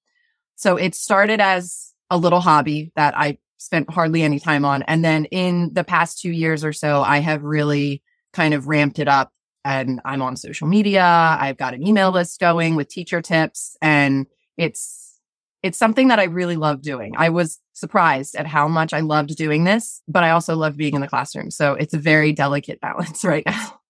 So 0.57 0.77
it 0.77 0.95
started 0.95 1.41
as 1.41 1.93
a 2.11 2.17
little 2.17 2.41
hobby 2.41 2.93
that 2.95 3.17
I 3.17 3.39
spent 3.59 3.91
hardly 3.91 4.23
any 4.23 4.39
time 4.39 4.65
on. 4.65 4.83
And 4.83 5.05
then 5.05 5.25
in 5.27 5.73
the 5.73 5.85
past 5.85 6.21
two 6.21 6.31
years 6.31 6.65
or 6.65 6.73
so, 6.73 7.03
I 7.03 7.19
have 7.19 7.43
really 7.43 8.03
kind 8.33 8.55
of 8.55 8.67
ramped 8.67 8.99
it 8.99 9.09
up 9.09 9.33
and 9.65 10.01
I'm 10.05 10.23
on 10.23 10.37
social 10.37 10.67
media. 10.67 11.05
I've 11.05 11.57
got 11.57 11.75
an 11.75 11.87
email 11.87 12.11
list 12.11 12.41
going 12.41 12.75
with 12.75 12.89
teacher 12.89 13.23
tips 13.23 13.77
and 13.81 14.27
it's 14.57 15.21
it's 15.63 15.79
something 15.79 16.09
that 16.09 16.19
I 16.19 16.25
really 16.25 16.57
love 16.57 16.83
doing. 16.83 17.15
I 17.17 17.29
was 17.29 17.61
surprised 17.73 18.37
at 18.37 18.47
how 18.47 18.69
much 18.69 18.93
I 18.93 19.01
loved 19.01 19.37
doing 19.37 19.65
this, 19.65 20.03
but 20.09 20.25
I 20.25 20.31
also 20.31 20.57
love 20.57 20.77
being 20.77 20.95
in 20.95 21.01
the 21.01 21.09
classroom. 21.09 21.51
So 21.51 21.75
it's 21.75 21.95
a 21.95 21.99
very 21.99 22.33
delicate 22.33 22.81
balance 22.81 23.25
right 23.25 23.45
now. 23.47 23.81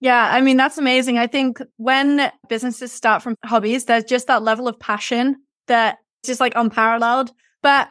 Yeah, 0.00 0.28
I 0.30 0.40
mean, 0.40 0.56
that's 0.56 0.78
amazing. 0.78 1.18
I 1.18 1.26
think 1.26 1.58
when 1.78 2.30
businesses 2.48 2.92
start 2.92 3.22
from 3.22 3.34
hobbies, 3.44 3.86
there's 3.86 4.04
just 4.04 4.26
that 4.26 4.42
level 4.42 4.68
of 4.68 4.78
passion 4.78 5.36
that 5.68 5.98
is 6.22 6.28
just 6.28 6.40
like 6.40 6.52
unparalleled. 6.54 7.32
But 7.62 7.88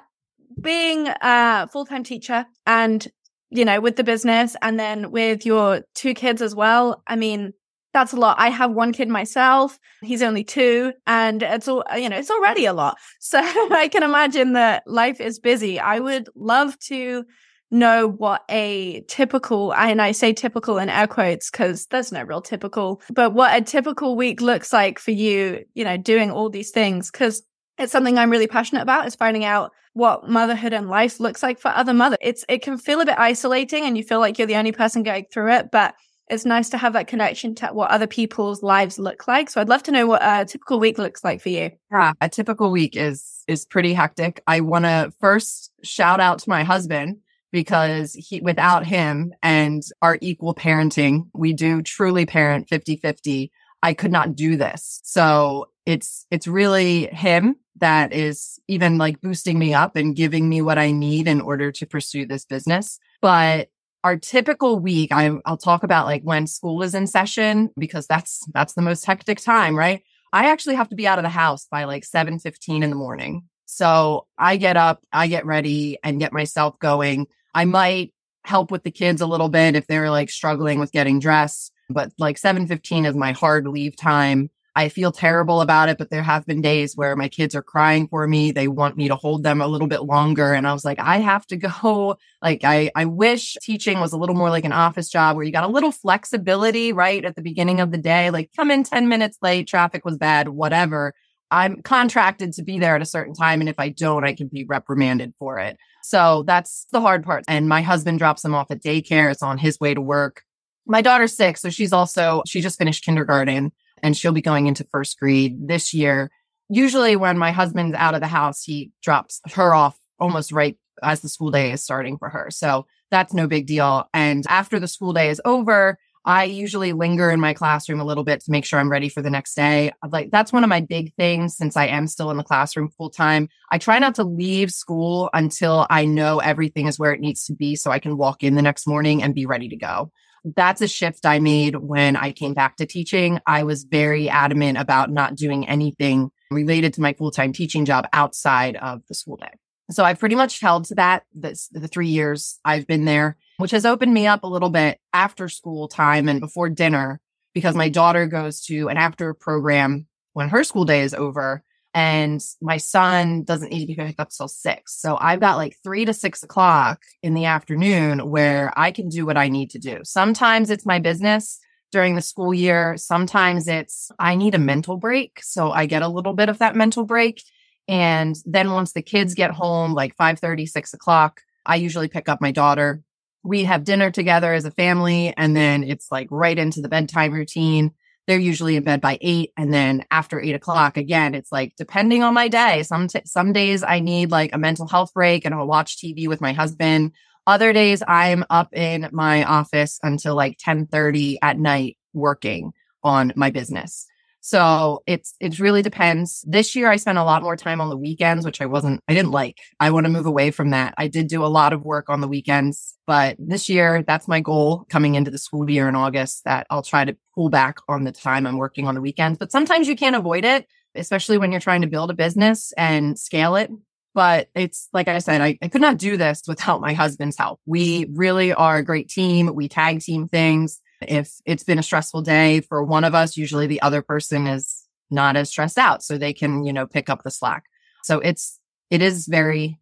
being 0.62 1.08
a 1.22 1.68
full 1.68 1.86
time 1.86 2.04
teacher 2.04 2.46
and, 2.66 3.06
you 3.50 3.66
know, 3.66 3.82
with 3.82 3.96
the 3.96 4.04
business 4.04 4.56
and 4.62 4.80
then 4.80 5.12
with 5.12 5.46
your 5.46 5.82
two 5.96 6.14
kids 6.14 6.42
as 6.42 6.56
well, 6.56 7.02
I 7.08 7.16
mean, 7.16 7.54
that's 7.96 8.12
a 8.12 8.18
lot. 8.18 8.36
I 8.38 8.50
have 8.50 8.74
one 8.74 8.92
kid 8.92 9.08
myself. 9.08 9.80
He's 10.02 10.22
only 10.22 10.44
two 10.44 10.92
and 11.08 11.42
it's 11.42 11.66
all, 11.66 11.82
you 11.96 12.10
know, 12.10 12.18
it's 12.18 12.30
already 12.30 12.66
a 12.66 12.74
lot. 12.74 12.98
So 13.20 13.40
I 13.42 13.88
can 13.88 14.04
imagine 14.04 14.54
that 14.54 14.84
life 14.86 15.20
is 15.20 15.40
busy. 15.40 15.80
I 15.80 16.00
would 16.00 16.28
love 16.36 16.78
to 16.92 17.24
know 17.72 18.08
what 18.08 18.44
a 18.50 19.02
typical, 19.08 19.74
and 19.74 20.02
I 20.02 20.12
say 20.12 20.34
typical 20.34 20.78
in 20.78 20.90
air 20.90 21.08
quotes 21.08 21.50
because 21.50 21.88
there's 21.88 22.12
no 22.12 22.22
real 22.22 22.42
typical, 22.42 23.02
but 23.10 23.34
what 23.34 23.56
a 23.56 23.64
typical 23.64 24.16
week 24.16 24.42
looks 24.42 24.72
like 24.72 25.00
for 25.00 25.12
you, 25.12 25.64
you 25.74 25.84
know, 25.84 25.98
doing 25.98 26.30
all 26.30 26.50
these 26.50 26.72
things. 26.72 27.10
Cause 27.10 27.42
it's 27.78 27.92
something 27.92 28.18
I'm 28.18 28.30
really 28.30 28.48
passionate 28.48 28.82
about 28.82 29.08
is 29.08 29.16
finding 29.16 29.46
out 29.46 29.72
what 29.94 30.30
motherhood 30.30 30.74
and 30.74 30.90
life 30.90 31.20
looks 31.20 31.42
like 31.42 31.60
for 31.60 31.70
other 31.70 31.94
mothers. 31.94 32.20
It's, 32.22 32.46
it 32.50 32.62
can 32.62 32.78
feel 32.78 33.02
a 33.02 33.06
bit 33.06 33.18
isolating 33.18 33.86
and 33.86 33.98
you 33.98 34.04
feel 34.04 34.20
like 34.20 34.38
you're 34.38 34.48
the 34.48 34.58
only 34.58 34.74
person 34.74 35.04
going 35.04 35.26
through 35.32 35.54
it, 35.54 35.72
but 35.72 35.96
it's 36.30 36.46
nice 36.46 36.70
to 36.70 36.78
have 36.78 36.94
that 36.94 37.08
connection 37.08 37.54
to 37.56 37.68
what 37.68 37.92
other 37.92 38.08
people's 38.08 38.64
lives 38.64 38.98
look 38.98 39.28
like. 39.28 39.50
So 39.50 39.62
I'd 39.62 39.70
love 39.70 39.84
to 39.84 39.92
know 39.92 40.08
what 40.08 40.22
a 40.24 40.46
typical 40.46 40.80
week 40.80 40.98
looks 40.98 41.24
like 41.24 41.42
for 41.42 41.50
you. 41.50 41.72
Yeah, 41.92 42.14
a 42.22 42.30
typical 42.30 42.72
week 42.72 42.96
is 42.96 43.44
is 43.48 43.66
pretty 43.66 43.94
hectic. 43.94 44.42
I 44.48 44.62
want 44.62 44.86
to 44.86 45.14
first 45.20 45.72
shout 45.84 46.20
out 46.20 46.40
to 46.40 46.50
my 46.50 46.64
husband 46.64 47.18
because 47.52 48.14
he 48.14 48.42
without 48.42 48.86
him 48.86 49.34
and 49.44 49.84
our 50.02 50.18
equal 50.22 50.56
parenting, 50.56 51.28
we 51.34 51.54
do 51.54 51.82
truly 51.82 52.26
parent 52.26 52.68
50-50. 52.70 53.52
I 53.84 53.94
could 53.94 54.12
not 54.12 54.36
do 54.36 54.58
this. 54.58 55.00
So 55.04 55.70
it's 55.86 56.26
it's 56.32 56.48
really 56.48 57.06
him 57.08 57.58
that 57.78 58.14
is 58.14 58.60
even 58.68 58.98
like 58.98 59.22
boosting 59.22 59.60
me 59.60 59.74
up 59.74 59.96
and 59.96 60.16
giving 60.16 60.50
me 60.50 60.62
what 60.62 60.78
I 60.78 60.92
need 60.92 61.28
in 61.28 61.42
order 61.42 61.72
to 61.74 61.86
pursue 61.86 62.26
this 62.26 62.46
business. 62.46 63.00
But 63.22 63.70
our 64.06 64.18
typical 64.18 64.78
week, 64.78 65.12
I, 65.12 65.32
I'll 65.46 65.58
talk 65.58 65.82
about 65.82 66.06
like 66.06 66.22
when 66.22 66.46
school 66.46 66.84
is 66.84 66.94
in 66.94 67.08
session 67.08 67.72
because 67.76 68.06
that's 68.06 68.46
that's 68.54 68.74
the 68.74 68.84
most 68.84 69.04
hectic 69.04 69.40
time, 69.40 69.76
right? 69.76 70.04
I 70.32 70.52
actually 70.52 70.76
have 70.76 70.90
to 70.90 70.96
be 70.96 71.08
out 71.08 71.18
of 71.18 71.24
the 71.24 71.30
house 71.30 71.66
by 71.72 71.86
like 71.86 72.06
7 72.06 72.38
15 72.38 72.84
in 72.84 72.92
the 72.92 72.96
morning. 72.96 73.46
So 73.66 74.28
I 74.38 74.58
get 74.58 74.78
up, 74.78 75.04
I 75.12 75.26
get 75.26 75.48
ready 75.48 75.98
and 76.04 76.20
get 76.20 76.34
myself 76.34 76.78
going. 76.78 77.26
I 77.56 77.66
might 77.66 78.14
help 78.44 78.70
with 78.70 78.84
the 78.84 78.92
kids 78.92 79.22
a 79.22 79.26
little 79.26 79.50
bit 79.50 79.76
if 79.76 79.88
they're 79.88 80.12
like 80.12 80.30
struggling 80.30 80.80
with 80.80 80.92
getting 80.92 81.20
dressed, 81.20 81.72
but 81.90 82.12
like 82.20 82.38
7 82.38 82.68
15 82.68 83.06
is 83.08 83.16
my 83.16 83.32
hard 83.32 83.68
leave 83.68 83.98
time. 83.98 84.52
I 84.78 84.90
feel 84.90 85.14
terrible 85.14 85.62
about 85.62 85.88
it, 85.88 85.98
but 85.98 86.10
there 86.10 86.22
have 86.22 86.46
been 86.46 86.60
days 86.60 86.98
where 86.98 87.16
my 87.16 87.30
kids 87.30 87.56
are 87.56 87.62
crying 87.62 88.10
for 88.10 88.28
me. 88.28 88.52
They 88.52 88.68
want 88.68 88.98
me 88.98 89.08
to 89.08 89.16
hold 89.16 89.44
them 89.44 89.62
a 89.62 89.68
little 89.68 89.88
bit 89.88 90.04
longer. 90.04 90.54
And 90.54 90.68
I 90.68 90.74
was 90.74 90.84
like, 90.84 91.00
I 91.00 91.20
have 91.20 91.48
to 91.48 91.56
go. 91.84 92.18
Like, 92.42 92.66
I, 92.66 92.92
I 92.94 93.06
wish 93.06 93.56
teaching 93.62 94.02
was 94.02 94.12
a 94.12 94.18
little 94.18 94.36
more 94.36 94.50
like 94.50 94.66
an 94.66 94.74
office 94.74 95.10
job 95.10 95.38
where 95.38 95.46
you 95.46 95.52
got 95.54 95.64
a 95.64 95.72
little 95.72 95.94
flexibility, 95.94 96.92
right? 96.92 97.24
At 97.24 97.36
the 97.36 97.42
beginning 97.42 97.80
of 97.80 97.92
the 97.92 97.98
day, 97.98 98.32
like 98.32 98.52
come 98.54 98.70
in 98.70 98.84
10 98.84 99.08
minutes 99.08 99.38
late, 99.42 99.68
traffic 99.68 100.04
was 100.04 100.18
bad, 100.18 100.50
whatever. 100.50 101.14
I'm 101.52 101.82
contracted 101.82 102.52
to 102.54 102.64
be 102.64 102.78
there 102.78 102.96
at 102.96 103.02
a 103.02 103.06
certain 103.06 103.34
time. 103.34 103.62
And 103.62 103.70
if 103.70 103.80
I 103.80 103.90
don't, 103.90 104.26
I 104.26 104.34
can 104.34 104.48
be 104.48 104.66
reprimanded 104.66 105.34
for 105.40 105.58
it. 105.58 105.78
So 106.04 106.44
that's 106.46 106.86
the 106.92 107.00
hard 107.00 107.24
part. 107.24 107.46
And 107.48 107.70
my 107.70 107.82
husband 107.82 108.20
drops 108.20 108.42
them 108.42 108.54
off 108.54 108.72
at 108.72 108.84
daycare. 108.84 109.32
It's 109.32 109.44
on 109.44 109.58
his 109.58 109.80
way 109.80 109.94
to 109.94 110.02
work. 110.02 110.44
My 110.86 111.02
daughter's 111.02 111.36
six. 111.36 111.62
So 111.62 111.70
she's 111.70 111.94
also, 111.94 112.44
she 112.46 112.62
just 112.62 112.78
finished 112.78 113.06
kindergarten 113.06 113.72
and 114.02 114.16
she'll 114.16 114.32
be 114.32 114.42
going 114.42 114.68
into 114.68 114.84
first 114.86 115.20
grade 115.20 115.68
this 115.68 115.94
year. 115.94 116.30
Usually 116.70 117.16
when 117.16 117.38
my 117.38 117.52
husband's 117.52 117.96
out 117.96 118.16
of 118.16 118.22
the 118.22 118.28
house, 118.28 118.64
he 118.64 118.92
drops 119.02 119.42
her 119.54 119.74
off 119.74 119.98
almost 120.20 120.52
right 120.52 120.78
as 121.04 121.22
the 121.22 121.30
school 121.30 121.52
day 121.52 121.72
is 121.72 121.84
starting 121.84 122.18
for 122.18 122.30
her. 122.30 122.48
So 122.50 122.86
that's 123.12 123.34
no 123.34 123.48
big 123.48 123.68
deal. 123.68 124.10
And 124.14 124.44
after 124.50 124.80
the 124.80 124.88
school 124.88 125.14
day 125.14 125.30
is 125.30 125.42
over, 125.46 125.98
I 126.28 126.46
usually 126.46 126.92
linger 126.92 127.30
in 127.30 127.40
my 127.40 127.54
classroom 127.54 128.00
a 128.00 128.06
little 128.06 128.24
bit 128.24 128.40
to 128.42 128.52
make 128.52 128.66
sure 128.66 128.80
I'm 128.80 128.90
ready 128.90 129.10
for 129.10 129.22
the 129.22 129.30
next 129.30 129.54
day. 129.54 129.92
Like 130.10 130.32
that's 130.32 130.52
one 130.52 130.64
of 130.64 130.70
my 130.70 130.82
big 130.82 131.14
things 131.14 131.56
since 131.56 131.78
I 131.78 131.86
am 131.86 132.08
still 132.08 132.32
in 132.32 132.38
the 132.38 132.44
classroom 132.44 132.90
full 132.90 133.12
time. 133.12 133.48
I 133.72 133.78
try 133.78 134.00
not 134.00 134.16
to 134.16 134.24
leave 134.24 134.72
school 134.72 135.30
until 135.34 135.86
I 135.92 136.06
know 136.06 136.40
everything 136.40 136.88
is 136.88 136.98
where 136.98 137.14
it 137.14 137.20
needs 137.20 137.46
to 137.46 137.54
be 137.54 137.76
so 137.76 137.92
I 137.92 138.00
can 138.00 138.18
walk 138.18 138.44
in 138.44 138.56
the 138.56 138.64
next 138.64 138.88
morning 138.88 139.22
and 139.22 139.36
be 139.36 139.46
ready 139.46 139.70
to 139.70 139.76
go 139.76 140.12
that's 140.56 140.82
a 140.82 140.88
shift 140.88 141.26
I 141.26 141.40
made 141.40 141.76
when 141.76 142.16
I 142.16 142.32
came 142.32 142.54
back 142.54 142.78
to 142.78 142.86
teaching. 142.86 143.40
I 143.48 143.64
was 143.64 143.84
very 143.84 144.30
adamant 144.30 144.78
about 144.78 145.10
not 145.10 145.36
doing 145.36 145.68
anything 145.68 146.32
related 146.52 146.94
to 146.94 147.02
my 147.02 147.14
full 147.14 147.32
time 147.32 147.54
teaching 147.54 147.86
job 147.86 148.08
outside 148.14 148.76
of 148.76 149.02
the 149.08 149.16
school 149.16 149.38
day. 149.38 149.52
So 149.92 150.04
I've 150.04 150.20
pretty 150.20 150.36
much 150.36 150.60
held 150.60 150.86
to 150.86 150.96
that 150.96 151.24
this, 151.34 151.68
the 151.70 151.88
three 151.88 152.08
years 152.08 152.60
I've 152.66 152.88
been 152.88 153.06
there, 153.06 153.38
which 153.58 153.72
has 153.72 153.86
opened 153.86 154.14
me 154.14 154.28
up 154.28 154.44
a 154.44 154.48
little 154.48 154.70
bit 154.70 155.00
after 155.14 155.48
school 155.50 155.88
time 155.88 156.28
and 156.28 156.40
before 156.40 156.70
dinner 156.70 157.20
because 157.54 157.76
my 157.76 157.90
daughter 157.90 158.26
goes 158.28 158.62
to 158.66 158.90
an 158.90 158.98
after 158.98 159.34
program 159.34 160.08
when 160.34 160.50
her 160.50 160.64
school 160.64 160.86
day 160.86 161.02
is 161.02 161.14
over 161.14 161.64
and 161.96 162.44
my 162.62 162.76
son 162.76 163.44
doesn't 163.44 163.72
need 163.72 163.86
to 163.86 163.88
be 163.88 163.96
picked 163.96 164.20
up 164.20 164.30
till 164.30 164.50
six. 164.50 165.00
So 165.00 165.18
I've 165.20 165.40
got 165.40 165.56
like 165.56 165.78
three 165.82 166.04
to 166.04 166.14
six 166.14 166.44
o'clock 166.44 167.02
in 167.24 167.34
the 167.34 167.46
afternoon 167.46 168.30
where 168.30 168.74
I 168.76 168.92
can 168.92 169.08
do 169.08 169.26
what 169.26 169.38
I 169.38 169.48
need 169.48 169.70
to 169.72 169.80
do. 169.80 170.02
Sometimes 170.04 170.70
it's 170.70 170.86
my 170.86 171.00
business 171.00 171.58
during 171.94 172.16
the 172.16 172.22
school 172.22 172.54
year. 172.54 172.98
Sometimes 172.98 173.70
it's 173.70 174.12
I 174.20 174.36
need 174.36 174.56
a 174.56 174.60
mental 174.60 174.98
break. 174.98 175.40
So 175.42 175.72
I 175.72 175.86
get 175.86 176.02
a 176.02 176.10
little 176.10 176.34
bit 176.34 176.50
of 176.50 176.58
that 176.58 176.76
mental 176.76 177.06
break. 177.06 177.42
And 177.88 178.36
then 178.46 178.74
once 178.74 178.92
the 178.92 179.02
kids 179.02 179.34
get 179.34 179.52
home, 179.52 179.94
like 179.94 180.18
5 180.18 180.38
30, 180.38 180.66
6 180.66 180.94
o'clock, 180.94 181.40
I 181.66 181.78
usually 181.78 182.10
pick 182.10 182.28
up 182.28 182.42
my 182.42 182.52
daughter. 182.52 183.04
We 183.42 183.64
have 183.64 183.86
dinner 183.86 184.12
together 184.12 184.54
as 184.54 184.66
a 184.66 184.72
family. 184.72 185.34
And 185.38 185.56
then 185.56 185.86
it's 185.86 186.12
like 186.12 186.28
right 186.30 186.60
into 186.60 186.82
the 186.82 186.90
bedtime 186.90 187.32
routine 187.32 187.94
they're 188.28 188.40
usually 188.40 188.76
in 188.76 188.84
bed 188.84 189.02
by 189.02 189.18
eight. 189.22 189.52
And 189.58 189.74
then 189.74 190.04
after 190.12 190.40
eight 190.40 190.56
o'clock, 190.56 190.98
again, 190.98 191.36
it's 191.36 191.52
like 191.52 191.74
depending 191.78 192.24
on 192.24 192.34
my 192.34 192.48
day. 192.48 192.84
Some, 192.84 193.08
t- 193.08 193.22
some 193.26 193.54
days 193.54 193.84
I 193.84 194.00
need 194.00 194.32
like 194.32 194.54
a 194.54 194.58
mental 194.58 194.88
health 194.88 195.14
break 195.14 195.46
and 195.46 195.54
I'll 195.54 195.68
watch 195.68 195.98
TV 195.98 196.28
with 196.28 196.42
my 196.42 196.54
husband. 196.54 197.12
Other 197.48 197.74
days 197.74 198.02
I'm 198.08 198.44
up 198.50 198.74
in 198.74 199.10
my 199.12 199.44
office 199.44 200.00
until 200.02 200.36
like 200.36 200.58
10 200.60 200.88
30 200.88 201.40
at 201.42 201.60
night 201.60 201.98
working 202.14 202.72
on 203.04 203.32
my 203.36 203.52
business. 203.52 204.08
So 204.46 205.02
it's, 205.08 205.34
it 205.40 205.58
really 205.58 205.82
depends. 205.82 206.46
This 206.48 206.76
year 206.76 206.92
I 206.92 206.98
spent 206.98 207.18
a 207.18 207.24
lot 207.24 207.42
more 207.42 207.56
time 207.56 207.82
on 207.82 207.90
the 207.90 207.98
weekends, 207.98 208.46
which 208.46 208.62
I 208.62 208.68
wasn't, 208.68 209.02
I 209.08 209.16
didn't 209.16 209.32
like. 209.32 209.58
I 209.80 209.90
want 209.90 210.06
to 210.06 210.12
move 210.12 210.28
away 210.28 210.52
from 210.52 210.70
that. 210.70 210.94
I 211.00 211.08
did 211.08 211.30
do 211.30 211.44
a 211.44 211.48
lot 211.48 211.74
of 211.74 211.84
work 211.84 212.12
on 212.12 212.22
the 212.22 212.28
weekends, 212.28 212.96
but 213.08 213.38
this 213.40 213.70
year 213.70 214.04
that's 214.04 214.28
my 214.28 214.42
goal 214.42 214.86
coming 214.88 215.16
into 215.16 215.32
the 215.32 215.40
school 215.40 215.68
year 215.68 215.90
in 215.90 215.96
August 215.96 216.44
that 216.46 216.68
I'll 216.70 216.84
try 216.84 217.06
to 217.06 217.18
pull 217.34 217.50
back 217.50 217.78
on 217.90 218.04
the 218.04 218.12
time 218.12 218.46
I'm 218.46 218.58
working 218.58 218.88
on 218.88 218.94
the 218.94 219.02
weekends. 219.02 219.40
But 219.40 219.52
sometimes 219.52 219.88
you 219.88 219.96
can't 219.96 220.16
avoid 220.16 220.46
it, 220.46 220.68
especially 220.94 221.40
when 221.40 221.52
you're 221.52 221.60
trying 221.60 221.82
to 221.82 221.88
build 221.88 222.12
a 222.12 222.14
business 222.14 222.72
and 222.78 223.18
scale 223.18 223.56
it. 223.56 223.72
But 224.14 224.50
it's 224.54 224.90
like 224.94 225.08
I 225.08 225.18
said, 225.18 225.42
I, 225.42 225.58
I 225.64 225.70
could 225.70 225.82
not 225.82 225.98
do 225.98 226.18
this 226.18 226.44
without 226.48 226.82
my 226.82 226.94
husband's 226.94 227.40
help. 227.40 227.62
We 227.66 228.12
really 228.14 228.54
are 228.54 228.78
a 228.78 228.86
great 228.86 229.10
team. 229.10 229.56
We 229.56 229.70
tag 229.70 230.02
team 230.02 230.28
things 230.28 230.82
if 231.02 231.34
it's 231.46 231.64
been 231.64 231.80
a 231.80 231.84
stressful 231.84 232.22
day 232.22 232.62
for 232.62 232.84
one 232.84 233.04
of 233.04 233.16
us, 233.16 233.38
usually 233.38 233.68
the 233.68 233.82
other 233.82 234.02
person 234.02 234.48
is 234.48 234.84
not 235.12 235.36
as 235.36 235.50
stressed 235.50 235.78
out. 235.78 236.04
So 236.04 236.18
they 236.18 236.34
can, 236.34 236.64
you 236.64 236.74
know, 236.74 236.88
pick 236.88 237.10
up 237.10 237.24
the 237.24 237.32
slack. 237.32 237.66
So 238.04 238.20
it's, 238.20 238.60
it 238.90 239.02
is 239.02 239.28
very, 239.28 239.80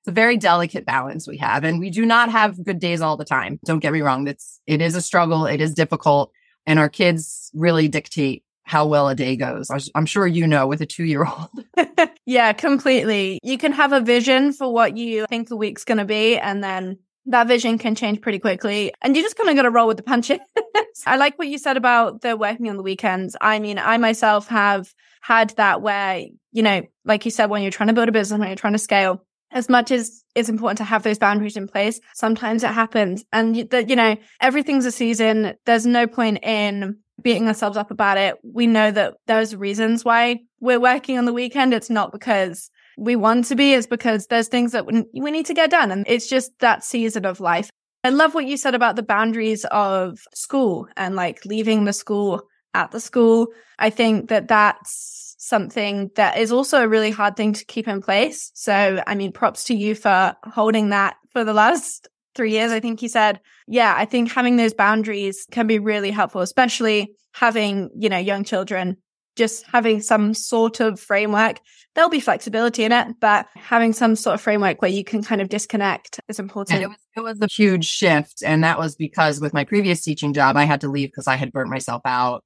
it's 0.00 0.08
a 0.08 0.12
very 0.12 0.36
delicate 0.36 0.84
balance 0.84 1.26
we 1.26 1.38
have. 1.38 1.64
And 1.64 1.80
we 1.80 1.90
do 1.90 2.04
not 2.04 2.30
have 2.30 2.62
good 2.62 2.78
days 2.78 3.00
all 3.00 3.16
the 3.16 3.24
time. 3.24 3.58
Don't 3.64 3.80
get 3.80 3.92
me 3.92 4.02
wrong. 4.02 4.26
It's, 4.26 4.60
it 4.66 4.80
is 4.80 4.94
a 4.96 5.02
struggle. 5.02 5.46
It 5.46 5.60
is 5.60 5.74
difficult. 5.74 6.32
And 6.66 6.78
our 6.78 6.88
kids 6.88 7.50
really 7.54 7.88
dictate 7.88 8.44
how 8.64 8.86
well 8.86 9.08
a 9.08 9.14
day 9.14 9.36
goes. 9.36 9.70
I'm 9.94 10.06
sure 10.06 10.26
you 10.26 10.46
know 10.46 10.66
with 10.66 10.80
a 10.80 10.86
two 10.86 11.04
year 11.04 11.26
old. 11.26 11.50
yeah, 12.26 12.52
completely. 12.52 13.38
You 13.42 13.58
can 13.58 13.72
have 13.72 13.92
a 13.92 14.00
vision 14.00 14.52
for 14.52 14.72
what 14.72 14.96
you 14.96 15.26
think 15.26 15.48
the 15.48 15.56
week's 15.56 15.84
going 15.84 15.98
to 15.98 16.04
be. 16.04 16.38
And 16.38 16.64
then 16.64 16.98
that 17.26 17.48
vision 17.48 17.78
can 17.78 17.94
change 17.94 18.20
pretty 18.20 18.38
quickly 18.38 18.92
and 19.00 19.16
you 19.16 19.22
just 19.22 19.36
kind 19.36 19.48
of 19.48 19.56
got 19.56 19.62
to 19.62 19.70
roll 19.70 19.86
with 19.86 19.96
the 19.96 20.02
punches. 20.02 20.40
I 21.06 21.16
like 21.16 21.38
what 21.38 21.48
you 21.48 21.58
said 21.58 21.76
about 21.76 22.20
the 22.20 22.36
working 22.36 22.68
on 22.68 22.76
the 22.76 22.82
weekends. 22.82 23.36
I 23.40 23.58
mean, 23.58 23.78
I 23.78 23.96
myself 23.96 24.48
have 24.48 24.92
had 25.20 25.50
that 25.50 25.80
where, 25.80 26.22
you 26.52 26.62
know, 26.62 26.82
like 27.04 27.24
you 27.24 27.30
said, 27.30 27.50
when 27.50 27.62
you're 27.62 27.70
trying 27.70 27.88
to 27.88 27.94
build 27.94 28.08
a 28.08 28.12
business, 28.12 28.38
when 28.38 28.48
you're 28.48 28.56
trying 28.56 28.74
to 28.74 28.78
scale, 28.78 29.24
as 29.50 29.68
much 29.68 29.90
as 29.90 30.22
it's 30.34 30.48
important 30.48 30.78
to 30.78 30.84
have 30.84 31.02
those 31.02 31.18
boundaries 31.18 31.56
in 31.56 31.68
place, 31.68 32.00
sometimes 32.12 32.64
it 32.64 32.70
happens. 32.70 33.24
And 33.32 33.70
that, 33.70 33.88
you 33.88 33.96
know, 33.96 34.16
everything's 34.40 34.84
a 34.84 34.90
season. 34.90 35.54
There's 35.64 35.86
no 35.86 36.06
point 36.06 36.40
in 36.42 36.98
beating 37.22 37.46
ourselves 37.46 37.76
up 37.76 37.90
about 37.90 38.18
it. 38.18 38.36
We 38.42 38.66
know 38.66 38.90
that 38.90 39.14
there's 39.26 39.54
reasons 39.54 40.04
why 40.04 40.40
we're 40.60 40.80
working 40.80 41.18
on 41.18 41.24
the 41.24 41.32
weekend. 41.32 41.72
It's 41.72 41.88
not 41.88 42.12
because 42.12 42.68
we 42.96 43.16
want 43.16 43.46
to 43.46 43.56
be 43.56 43.72
is 43.72 43.86
because 43.86 44.26
there's 44.26 44.48
things 44.48 44.72
that 44.72 44.86
we 44.86 45.30
need 45.30 45.46
to 45.46 45.54
get 45.54 45.70
done. 45.70 45.90
And 45.90 46.04
it's 46.08 46.28
just 46.28 46.52
that 46.60 46.84
season 46.84 47.24
of 47.24 47.40
life. 47.40 47.70
I 48.02 48.10
love 48.10 48.34
what 48.34 48.46
you 48.46 48.56
said 48.56 48.74
about 48.74 48.96
the 48.96 49.02
boundaries 49.02 49.64
of 49.66 50.18
school 50.34 50.88
and 50.96 51.16
like 51.16 51.44
leaving 51.46 51.84
the 51.84 51.92
school 51.92 52.42
at 52.74 52.90
the 52.90 53.00
school. 53.00 53.48
I 53.78 53.90
think 53.90 54.28
that 54.28 54.48
that's 54.48 55.34
something 55.38 56.10
that 56.16 56.38
is 56.38 56.52
also 56.52 56.82
a 56.82 56.88
really 56.88 57.10
hard 57.10 57.36
thing 57.36 57.52
to 57.54 57.64
keep 57.64 57.88
in 57.88 58.00
place. 58.00 58.50
So, 58.54 59.02
I 59.06 59.14
mean, 59.14 59.32
props 59.32 59.64
to 59.64 59.74
you 59.74 59.94
for 59.94 60.34
holding 60.44 60.90
that 60.90 61.16
for 61.32 61.44
the 61.44 61.52
last 61.52 62.08
three 62.34 62.52
years, 62.52 62.72
I 62.72 62.80
think 62.80 63.00
he 63.00 63.08
said, 63.08 63.40
yeah, 63.66 63.94
I 63.96 64.04
think 64.04 64.32
having 64.32 64.56
those 64.56 64.74
boundaries 64.74 65.46
can 65.50 65.66
be 65.66 65.78
really 65.78 66.10
helpful, 66.10 66.40
especially 66.40 67.14
having, 67.32 67.90
you 67.96 68.08
know, 68.08 68.18
young 68.18 68.44
children, 68.44 68.96
just 69.36 69.64
having 69.72 70.00
some 70.00 70.34
sort 70.34 70.80
of 70.80 71.00
framework. 71.00 71.60
There'll 71.94 72.10
be 72.10 72.20
flexibility 72.20 72.84
in 72.84 72.92
it, 72.92 73.16
but 73.20 73.46
having 73.54 73.92
some 73.92 74.16
sort 74.16 74.34
of 74.34 74.40
framework 74.40 74.82
where 74.82 74.90
you 74.90 75.04
can 75.04 75.22
kind 75.22 75.40
of 75.40 75.48
disconnect 75.48 76.20
is 76.28 76.38
important. 76.38 76.82
It 76.82 76.88
was, 76.88 76.98
it 77.16 77.20
was 77.20 77.40
a 77.40 77.46
huge 77.46 77.84
shift. 77.84 78.42
And 78.44 78.64
that 78.64 78.78
was 78.78 78.96
because 78.96 79.40
with 79.40 79.54
my 79.54 79.64
previous 79.64 80.02
teaching 80.02 80.32
job, 80.32 80.56
I 80.56 80.64
had 80.64 80.80
to 80.82 80.88
leave 80.88 81.08
because 81.08 81.28
I 81.28 81.36
had 81.36 81.52
burnt 81.52 81.70
myself 81.70 82.02
out 82.04 82.44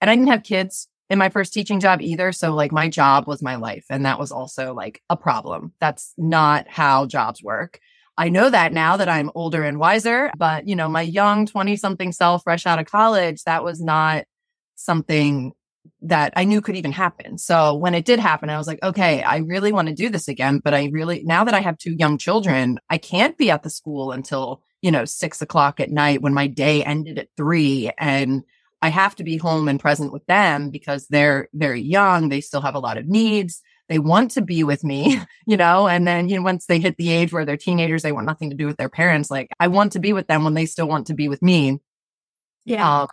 and 0.00 0.10
I 0.10 0.14
didn't 0.14 0.28
have 0.28 0.42
kids 0.42 0.88
in 1.08 1.18
my 1.18 1.28
first 1.28 1.52
teaching 1.52 1.80
job 1.80 2.00
either. 2.00 2.32
So 2.32 2.54
like 2.54 2.72
my 2.72 2.88
job 2.88 3.26
was 3.26 3.42
my 3.42 3.56
life. 3.56 3.84
And 3.90 4.06
that 4.06 4.18
was 4.18 4.32
also 4.32 4.74
like 4.74 5.00
a 5.08 5.16
problem. 5.16 5.72
That's 5.80 6.12
not 6.16 6.68
how 6.68 7.06
jobs 7.06 7.42
work. 7.42 7.78
I 8.18 8.30
know 8.30 8.48
that 8.48 8.72
now 8.72 8.96
that 8.96 9.08
I'm 9.08 9.30
older 9.34 9.62
and 9.62 9.78
wiser, 9.78 10.30
but 10.38 10.66
you 10.66 10.74
know, 10.74 10.88
my 10.88 11.02
young 11.02 11.46
20 11.46 11.76
something 11.76 12.12
self 12.12 12.42
fresh 12.44 12.66
out 12.66 12.78
of 12.78 12.86
college, 12.86 13.44
that 13.44 13.62
was 13.62 13.80
not 13.80 14.24
something 14.74 15.52
that 16.02 16.32
I 16.36 16.44
knew 16.44 16.60
could 16.60 16.76
even 16.76 16.92
happen. 16.92 17.38
So 17.38 17.74
when 17.74 17.94
it 17.94 18.04
did 18.04 18.18
happen, 18.18 18.50
I 18.50 18.58
was 18.58 18.66
like, 18.66 18.82
okay, 18.82 19.22
I 19.22 19.38
really 19.38 19.72
want 19.72 19.88
to 19.88 19.94
do 19.94 20.08
this 20.08 20.28
again. 20.28 20.60
But 20.62 20.74
I 20.74 20.90
really, 20.92 21.22
now 21.24 21.44
that 21.44 21.54
I 21.54 21.60
have 21.60 21.78
two 21.78 21.94
young 21.94 22.18
children, 22.18 22.78
I 22.90 22.98
can't 22.98 23.38
be 23.38 23.50
at 23.50 23.62
the 23.62 23.70
school 23.70 24.12
until, 24.12 24.62
you 24.82 24.90
know, 24.90 25.04
six 25.04 25.40
o'clock 25.40 25.80
at 25.80 25.90
night 25.90 26.22
when 26.22 26.34
my 26.34 26.46
day 26.46 26.84
ended 26.84 27.18
at 27.18 27.28
three. 27.36 27.90
And 27.98 28.42
I 28.82 28.88
have 28.90 29.16
to 29.16 29.24
be 29.24 29.38
home 29.38 29.68
and 29.68 29.80
present 29.80 30.12
with 30.12 30.26
them 30.26 30.70
because 30.70 31.06
they're 31.08 31.48
very 31.54 31.80
young. 31.80 32.28
They 32.28 32.42
still 32.42 32.60
have 32.60 32.74
a 32.74 32.80
lot 32.80 32.98
of 32.98 33.06
needs. 33.06 33.62
They 33.88 33.98
want 33.98 34.32
to 34.32 34.42
be 34.42 34.64
with 34.64 34.84
me, 34.84 35.20
you 35.46 35.56
know, 35.56 35.88
and 35.88 36.06
then, 36.06 36.28
you 36.28 36.36
know, 36.36 36.42
once 36.42 36.66
they 36.66 36.78
hit 36.78 36.96
the 36.96 37.10
age 37.10 37.32
where 37.32 37.44
they're 37.44 37.56
teenagers, 37.56 38.02
they 38.02 38.12
want 38.12 38.26
nothing 38.26 38.50
to 38.50 38.56
do 38.56 38.66
with 38.66 38.76
their 38.76 38.88
parents. 38.88 39.30
Like 39.30 39.48
I 39.60 39.68
want 39.68 39.92
to 39.92 39.98
be 39.98 40.12
with 40.12 40.26
them 40.26 40.44
when 40.44 40.54
they 40.54 40.66
still 40.66 40.88
want 40.88 41.06
to 41.06 41.14
be 41.14 41.28
with 41.28 41.40
me. 41.40 41.80
Yeah. 42.64 43.02
Um, 43.02 43.08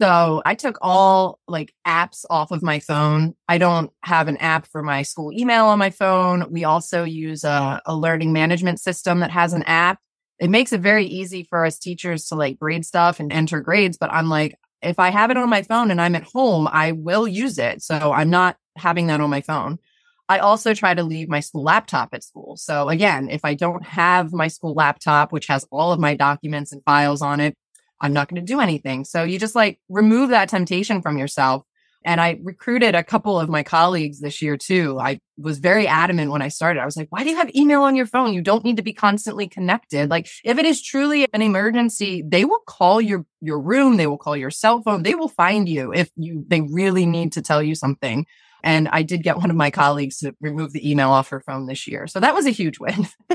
so 0.00 0.42
I 0.44 0.54
took 0.54 0.78
all 0.80 1.38
like 1.46 1.72
apps 1.86 2.24
off 2.28 2.50
of 2.50 2.62
my 2.62 2.80
phone. 2.80 3.34
I 3.48 3.58
don't 3.58 3.90
have 4.02 4.28
an 4.28 4.36
app 4.38 4.66
for 4.66 4.82
my 4.82 5.02
school 5.02 5.32
email 5.32 5.66
on 5.66 5.78
my 5.78 5.90
phone. 5.90 6.50
We 6.50 6.64
also 6.64 7.04
use 7.04 7.44
a, 7.44 7.80
a 7.86 7.94
learning 7.94 8.32
management 8.32 8.80
system 8.80 9.20
that 9.20 9.30
has 9.30 9.52
an 9.52 9.62
app. 9.64 10.00
It 10.40 10.50
makes 10.50 10.72
it 10.72 10.80
very 10.80 11.06
easy 11.06 11.44
for 11.44 11.64
us 11.64 11.78
teachers 11.78 12.26
to 12.26 12.34
like 12.34 12.58
grade 12.58 12.84
stuff 12.84 13.20
and 13.20 13.32
enter 13.32 13.60
grades. 13.60 13.96
But 13.96 14.12
I'm 14.12 14.28
like, 14.28 14.56
if 14.82 14.98
I 14.98 15.10
have 15.10 15.30
it 15.30 15.36
on 15.36 15.48
my 15.48 15.62
phone 15.62 15.90
and 15.90 16.00
I'm 16.00 16.16
at 16.16 16.24
home, 16.24 16.68
I 16.70 16.92
will 16.92 17.28
use 17.28 17.58
it. 17.58 17.82
So 17.82 18.12
I'm 18.12 18.30
not 18.30 18.56
having 18.76 19.06
that 19.06 19.20
on 19.20 19.30
my 19.30 19.40
phone. 19.40 19.78
I 20.28 20.38
also 20.38 20.74
try 20.74 20.94
to 20.94 21.02
leave 21.02 21.28
my 21.28 21.40
school 21.40 21.62
laptop 21.62 22.08
at 22.12 22.24
school. 22.24 22.56
So 22.56 22.88
again, 22.88 23.28
if 23.28 23.44
I 23.44 23.54
don't 23.54 23.84
have 23.84 24.32
my 24.32 24.48
school 24.48 24.74
laptop, 24.74 25.32
which 25.32 25.46
has 25.46 25.66
all 25.70 25.92
of 25.92 26.00
my 26.00 26.14
documents 26.14 26.72
and 26.72 26.82
files 26.84 27.22
on 27.22 27.40
it, 27.40 27.56
I'm 28.00 28.12
not 28.12 28.28
going 28.28 28.44
to 28.44 28.52
do 28.52 28.60
anything. 28.60 29.04
So 29.04 29.22
you 29.22 29.38
just 29.38 29.54
like 29.54 29.78
remove 29.88 30.30
that 30.30 30.48
temptation 30.48 31.02
from 31.02 31.18
yourself. 31.18 31.64
And 32.06 32.20
I 32.20 32.38
recruited 32.42 32.94
a 32.94 33.02
couple 33.02 33.40
of 33.40 33.48
my 33.48 33.62
colleagues 33.62 34.20
this 34.20 34.42
year 34.42 34.58
too. 34.58 34.98
I 35.00 35.20
was 35.38 35.58
very 35.58 35.86
adamant 35.86 36.30
when 36.30 36.42
I 36.42 36.48
started. 36.48 36.80
I 36.80 36.84
was 36.84 36.98
like, 36.98 37.08
why 37.10 37.24
do 37.24 37.30
you 37.30 37.36
have 37.36 37.54
email 37.54 37.82
on 37.82 37.96
your 37.96 38.04
phone? 38.04 38.34
You 38.34 38.42
don't 38.42 38.62
need 38.62 38.76
to 38.76 38.82
be 38.82 38.92
constantly 38.92 39.48
connected. 39.48 40.10
Like 40.10 40.28
if 40.44 40.58
it 40.58 40.66
is 40.66 40.82
truly 40.82 41.26
an 41.32 41.40
emergency, 41.40 42.22
they 42.26 42.44
will 42.44 42.60
call 42.66 43.00
your, 43.00 43.24
your 43.40 43.58
room. 43.58 43.96
They 43.96 44.06
will 44.06 44.18
call 44.18 44.36
your 44.36 44.50
cell 44.50 44.82
phone. 44.82 45.02
They 45.02 45.14
will 45.14 45.28
find 45.28 45.66
you 45.66 45.94
if 45.94 46.10
you, 46.14 46.44
they 46.46 46.60
really 46.60 47.06
need 47.06 47.32
to 47.32 47.42
tell 47.42 47.62
you 47.62 47.74
something. 47.74 48.26
And 48.62 48.88
I 48.88 49.02
did 49.02 49.22
get 49.22 49.38
one 49.38 49.50
of 49.50 49.56
my 49.56 49.70
colleagues 49.70 50.18
to 50.18 50.34
remove 50.40 50.72
the 50.72 50.90
email 50.90 51.10
off 51.10 51.28
her 51.28 51.40
phone 51.40 51.66
this 51.66 51.86
year. 51.86 52.06
So 52.06 52.20
that 52.20 52.34
was 52.34 52.46
a 52.46 52.50
huge 52.50 52.78
win. 52.78 53.06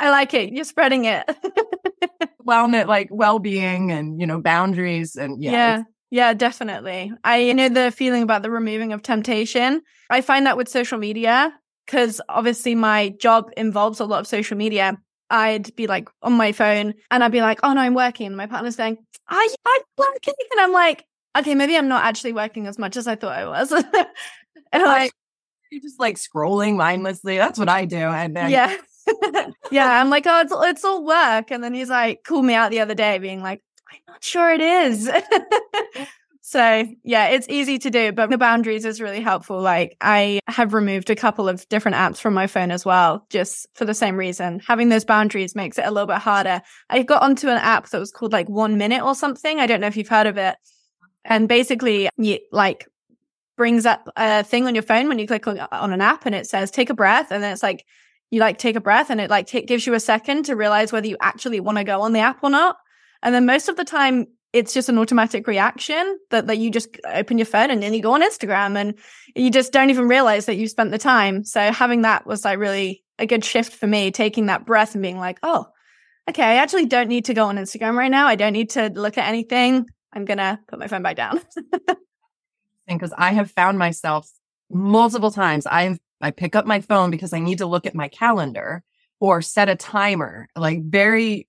I 0.00 0.10
like 0.10 0.34
it. 0.34 0.52
You're 0.52 0.64
spreading 0.64 1.06
it. 1.06 1.24
Wellness, 2.46 2.86
like 2.86 3.08
well-being 3.10 3.90
and, 3.90 4.20
you 4.20 4.26
know, 4.26 4.40
boundaries 4.40 5.16
and 5.16 5.42
yeah. 5.42 5.50
Yeah. 5.52 5.82
Yeah, 6.10 6.32
definitely. 6.32 7.12
I 7.24 7.52
know 7.54 7.68
the 7.68 7.90
feeling 7.90 8.22
about 8.22 8.42
the 8.42 8.50
removing 8.50 8.92
of 8.92 9.02
temptation. 9.02 9.82
I 10.10 10.20
find 10.20 10.46
that 10.46 10.56
with 10.56 10.68
social 10.68 10.96
media, 10.96 11.52
because 11.86 12.20
obviously 12.28 12.76
my 12.76 13.08
job 13.20 13.50
involves 13.56 13.98
a 13.98 14.04
lot 14.04 14.20
of 14.20 14.26
social 14.28 14.56
media. 14.56 14.96
I'd 15.30 15.74
be 15.74 15.86
like 15.88 16.08
on 16.22 16.34
my 16.34 16.52
phone 16.52 16.94
and 17.10 17.24
I'd 17.24 17.32
be 17.32 17.40
like, 17.40 17.60
oh 17.64 17.72
no, 17.72 17.80
I'm 17.80 17.94
working. 17.94 18.36
My 18.36 18.46
partner's 18.46 18.76
saying, 18.76 18.98
are 19.28 19.42
you 19.42 19.54
I'm 19.66 19.82
working? 19.98 20.34
And 20.52 20.60
I'm 20.60 20.72
like, 20.72 21.04
okay, 21.36 21.54
maybe 21.54 21.76
I'm 21.76 21.88
not 21.88 22.04
actually 22.04 22.32
working 22.32 22.66
as 22.66 22.78
much 22.78 22.96
as 22.96 23.06
I 23.06 23.16
thought 23.16 23.36
I 23.36 23.46
was. 23.46 23.72
and 23.72 23.84
I'm 24.72 24.82
like, 24.84 25.12
you're 25.72 25.82
just 25.82 25.98
like 25.98 26.16
scrolling 26.16 26.76
mindlessly. 26.76 27.38
That's 27.38 27.58
what 27.58 27.68
I 27.68 27.86
do. 27.86 27.96
And 27.96 28.36
then 28.36 28.50
yeah. 28.50 28.76
yeah. 29.70 30.00
I'm 30.00 30.10
like, 30.10 30.26
oh, 30.26 30.40
it's, 30.40 30.52
it's 30.56 30.84
all 30.84 31.04
work. 31.04 31.50
And 31.50 31.62
then 31.62 31.74
he's 31.74 31.90
like, 31.90 32.24
called 32.24 32.44
me 32.44 32.54
out 32.54 32.70
the 32.70 32.80
other 32.80 32.94
day 32.94 33.18
being 33.18 33.42
like, 33.42 33.62
I'm 33.90 34.00
not 34.08 34.24
sure 34.24 34.52
it 34.52 34.60
is. 34.60 35.10
so 36.40 36.86
yeah, 37.04 37.28
it's 37.28 37.48
easy 37.48 37.78
to 37.78 37.90
do, 37.90 38.12
but 38.12 38.30
the 38.30 38.38
boundaries 38.38 38.84
is 38.84 39.00
really 39.00 39.20
helpful. 39.20 39.60
Like 39.60 39.96
I 40.00 40.40
have 40.48 40.74
removed 40.74 41.10
a 41.10 41.16
couple 41.16 41.48
of 41.48 41.68
different 41.68 41.96
apps 41.96 42.18
from 42.18 42.34
my 42.34 42.46
phone 42.46 42.70
as 42.70 42.84
well, 42.84 43.26
just 43.30 43.66
for 43.74 43.84
the 43.84 43.94
same 43.94 44.16
reason. 44.16 44.60
Having 44.66 44.88
those 44.88 45.04
boundaries 45.04 45.54
makes 45.54 45.78
it 45.78 45.84
a 45.84 45.90
little 45.90 46.06
bit 46.06 46.18
harder. 46.18 46.62
I 46.90 47.02
got 47.02 47.22
onto 47.22 47.48
an 47.48 47.58
app 47.58 47.88
that 47.90 47.98
was 47.98 48.10
called 48.10 48.32
like 48.32 48.48
one 48.48 48.78
minute 48.78 49.02
or 49.02 49.14
something. 49.14 49.60
I 49.60 49.66
don't 49.66 49.80
know 49.80 49.86
if 49.86 49.96
you've 49.96 50.08
heard 50.08 50.26
of 50.26 50.38
it. 50.38 50.56
And 51.24 51.48
basically 51.48 52.08
you 52.16 52.38
like 52.52 52.86
brings 53.56 53.86
up 53.86 54.08
a 54.16 54.42
thing 54.42 54.66
on 54.66 54.74
your 54.74 54.82
phone 54.82 55.08
when 55.08 55.18
you 55.18 55.26
click 55.26 55.46
on, 55.46 55.58
on 55.60 55.92
an 55.92 56.00
app 56.00 56.26
and 56.26 56.34
it 56.34 56.46
says 56.46 56.70
take 56.70 56.90
a 56.90 56.94
breath 56.94 57.30
and 57.30 57.42
then 57.42 57.52
it's 57.52 57.62
like 57.62 57.84
you 58.34 58.40
like 58.40 58.58
take 58.58 58.76
a 58.76 58.80
breath 58.80 59.10
and 59.10 59.20
it 59.20 59.30
like 59.30 59.46
t- 59.46 59.62
gives 59.62 59.86
you 59.86 59.94
a 59.94 60.00
second 60.00 60.44
to 60.44 60.56
realize 60.56 60.92
whether 60.92 61.06
you 61.06 61.16
actually 61.20 61.60
want 61.60 61.78
to 61.78 61.84
go 61.84 62.02
on 62.02 62.12
the 62.12 62.20
app 62.20 62.42
or 62.42 62.50
not 62.50 62.76
and 63.24 63.34
then 63.34 63.46
most 63.46 63.68
of 63.68 63.76
the 63.76 63.84
time, 63.84 64.26
it's 64.52 64.74
just 64.74 64.88
an 64.88 64.98
automatic 64.98 65.48
reaction 65.48 66.18
that, 66.30 66.46
that 66.46 66.58
you 66.58 66.70
just 66.70 66.96
open 67.06 67.38
your 67.38 67.46
phone 67.46 67.70
and 67.70 67.82
then 67.82 67.94
you 67.94 68.02
go 68.02 68.12
on 68.12 68.22
Instagram 68.22 68.76
and 68.76 68.94
you 69.34 69.50
just 69.50 69.72
don't 69.72 69.90
even 69.90 70.06
realize 70.06 70.46
that 70.46 70.56
you 70.56 70.68
spent 70.68 70.92
the 70.92 70.98
time. 70.98 71.42
So 71.42 71.72
having 71.72 72.02
that 72.02 72.24
was 72.26 72.44
like 72.44 72.58
really 72.58 73.02
a 73.18 73.26
good 73.26 73.44
shift 73.44 73.72
for 73.72 73.86
me, 73.86 74.12
taking 74.12 74.46
that 74.46 74.66
breath 74.66 74.94
and 74.94 75.02
being 75.02 75.18
like, 75.18 75.38
oh, 75.42 75.66
okay, 76.28 76.42
I 76.42 76.56
actually 76.56 76.86
don't 76.86 77.08
need 77.08 77.24
to 77.24 77.34
go 77.34 77.46
on 77.46 77.56
Instagram 77.56 77.96
right 77.96 78.10
now. 78.10 78.26
I 78.26 78.36
don't 78.36 78.52
need 78.52 78.70
to 78.70 78.92
look 78.94 79.18
at 79.18 79.26
anything. 79.26 79.86
I'm 80.12 80.26
going 80.26 80.38
to 80.38 80.60
put 80.68 80.78
my 80.78 80.86
phone 80.86 81.02
back 81.02 81.16
down. 81.16 81.40
Because 82.86 83.14
I 83.16 83.32
have 83.32 83.50
found 83.50 83.78
myself 83.78 84.30
multiple 84.70 85.30
times. 85.30 85.66
I 85.66 85.96
I 86.20 86.30
pick 86.30 86.56
up 86.56 86.66
my 86.66 86.80
phone 86.80 87.10
because 87.10 87.32
I 87.32 87.40
need 87.40 87.58
to 87.58 87.66
look 87.66 87.86
at 87.86 87.94
my 87.94 88.08
calendar 88.08 88.82
or 89.20 89.42
set 89.42 89.68
a 89.68 89.76
timer, 89.76 90.48
like 90.56 90.82
very 90.82 91.48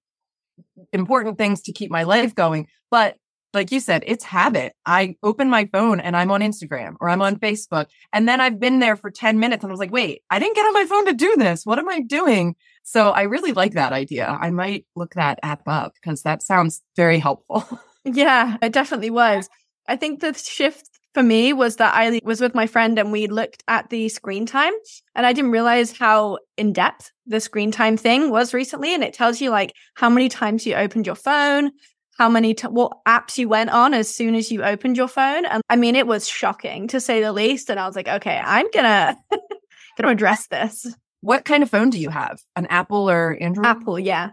important 0.93 1.37
things 1.37 1.61
to 1.63 1.73
keep 1.73 1.91
my 1.91 2.03
life 2.03 2.35
going. 2.35 2.67
But 2.91 3.17
like 3.55 3.71
you 3.71 3.79
said, 3.79 4.03
it's 4.05 4.23
habit. 4.23 4.73
I 4.85 5.15
open 5.23 5.49
my 5.49 5.65
phone 5.71 5.99
and 5.99 6.15
I'm 6.15 6.29
on 6.29 6.41
Instagram 6.41 6.95
or 6.99 7.09
I'm 7.09 7.21
on 7.21 7.37
Facebook. 7.37 7.87
And 8.13 8.27
then 8.27 8.41
I've 8.41 8.59
been 8.59 8.79
there 8.79 8.97
for 8.97 9.09
10 9.09 9.39
minutes 9.39 9.63
and 9.63 9.71
I 9.71 9.73
was 9.73 9.79
like, 9.79 9.93
wait, 9.93 10.21
I 10.29 10.39
didn't 10.39 10.55
get 10.55 10.65
on 10.65 10.73
my 10.73 10.85
phone 10.85 11.05
to 11.05 11.13
do 11.13 11.35
this. 11.37 11.65
What 11.65 11.79
am 11.79 11.89
I 11.89 12.01
doing? 12.01 12.55
So 12.83 13.09
I 13.11 13.23
really 13.23 13.53
like 13.53 13.73
that 13.73 13.93
idea. 13.93 14.27
I 14.27 14.51
might 14.51 14.85
look 14.95 15.15
that 15.15 15.39
app 15.41 15.61
up 15.67 15.93
because 15.95 16.21
that 16.23 16.43
sounds 16.43 16.83
very 16.95 17.17
helpful. 17.17 17.65
yeah, 18.03 18.57
it 18.61 18.73
definitely 18.73 19.09
was. 19.09 19.49
I 19.87 19.95
think 19.95 20.19
the 20.19 20.33
shift 20.33 20.94
for 21.15 21.23
me 21.23 21.53
was 21.53 21.77
that 21.77 21.95
I 21.95 22.19
was 22.25 22.41
with 22.41 22.53
my 22.53 22.67
friend 22.67 22.99
and 22.99 23.09
we 23.09 23.27
looked 23.27 23.63
at 23.69 23.89
the 23.89 24.09
screen 24.09 24.45
time 24.45 24.73
and 25.15 25.25
I 25.25 25.31
didn't 25.31 25.51
realize 25.51 25.97
how 25.97 26.39
in 26.57 26.73
depth 26.73 27.13
the 27.25 27.39
screen 27.39 27.71
time 27.71 27.95
thing 27.95 28.29
was 28.29 28.53
recently. 28.53 28.93
And 28.93 29.01
it 29.01 29.13
tells 29.13 29.39
you 29.39 29.49
like 29.49 29.71
how 29.93 30.09
many 30.09 30.27
times 30.27 30.65
you 30.65 30.75
opened 30.75 31.05
your 31.05 31.15
phone, 31.15 31.71
how 32.17 32.27
many, 32.27 32.53
t- 32.53 32.67
what 32.67 32.97
apps 33.07 33.37
you 33.37 33.47
went 33.47 33.69
on 33.69 33.93
as 33.93 34.13
soon 34.13 34.35
as 34.35 34.51
you 34.51 34.61
opened 34.61 34.97
your 34.97 35.07
phone. 35.07 35.45
And 35.45 35.63
I 35.69 35.77
mean, 35.77 35.95
it 35.95 36.05
was 36.05 36.27
shocking 36.27 36.89
to 36.89 36.99
say 36.99 37.21
the 37.21 37.31
least. 37.31 37.69
And 37.69 37.79
I 37.79 37.87
was 37.87 37.95
like, 37.95 38.09
okay, 38.09 38.41
I'm 38.43 38.69
gonna, 38.73 39.17
gonna 39.97 40.11
address 40.11 40.47
this. 40.47 40.85
What 41.21 41.45
kind 41.45 41.63
of 41.63 41.69
phone 41.69 41.91
do 41.91 41.97
you 41.97 42.09
have? 42.09 42.41
An 42.57 42.65
Apple 42.65 43.09
or 43.09 43.37
Android? 43.39 43.65
Apple, 43.65 43.97
yeah. 43.97 44.31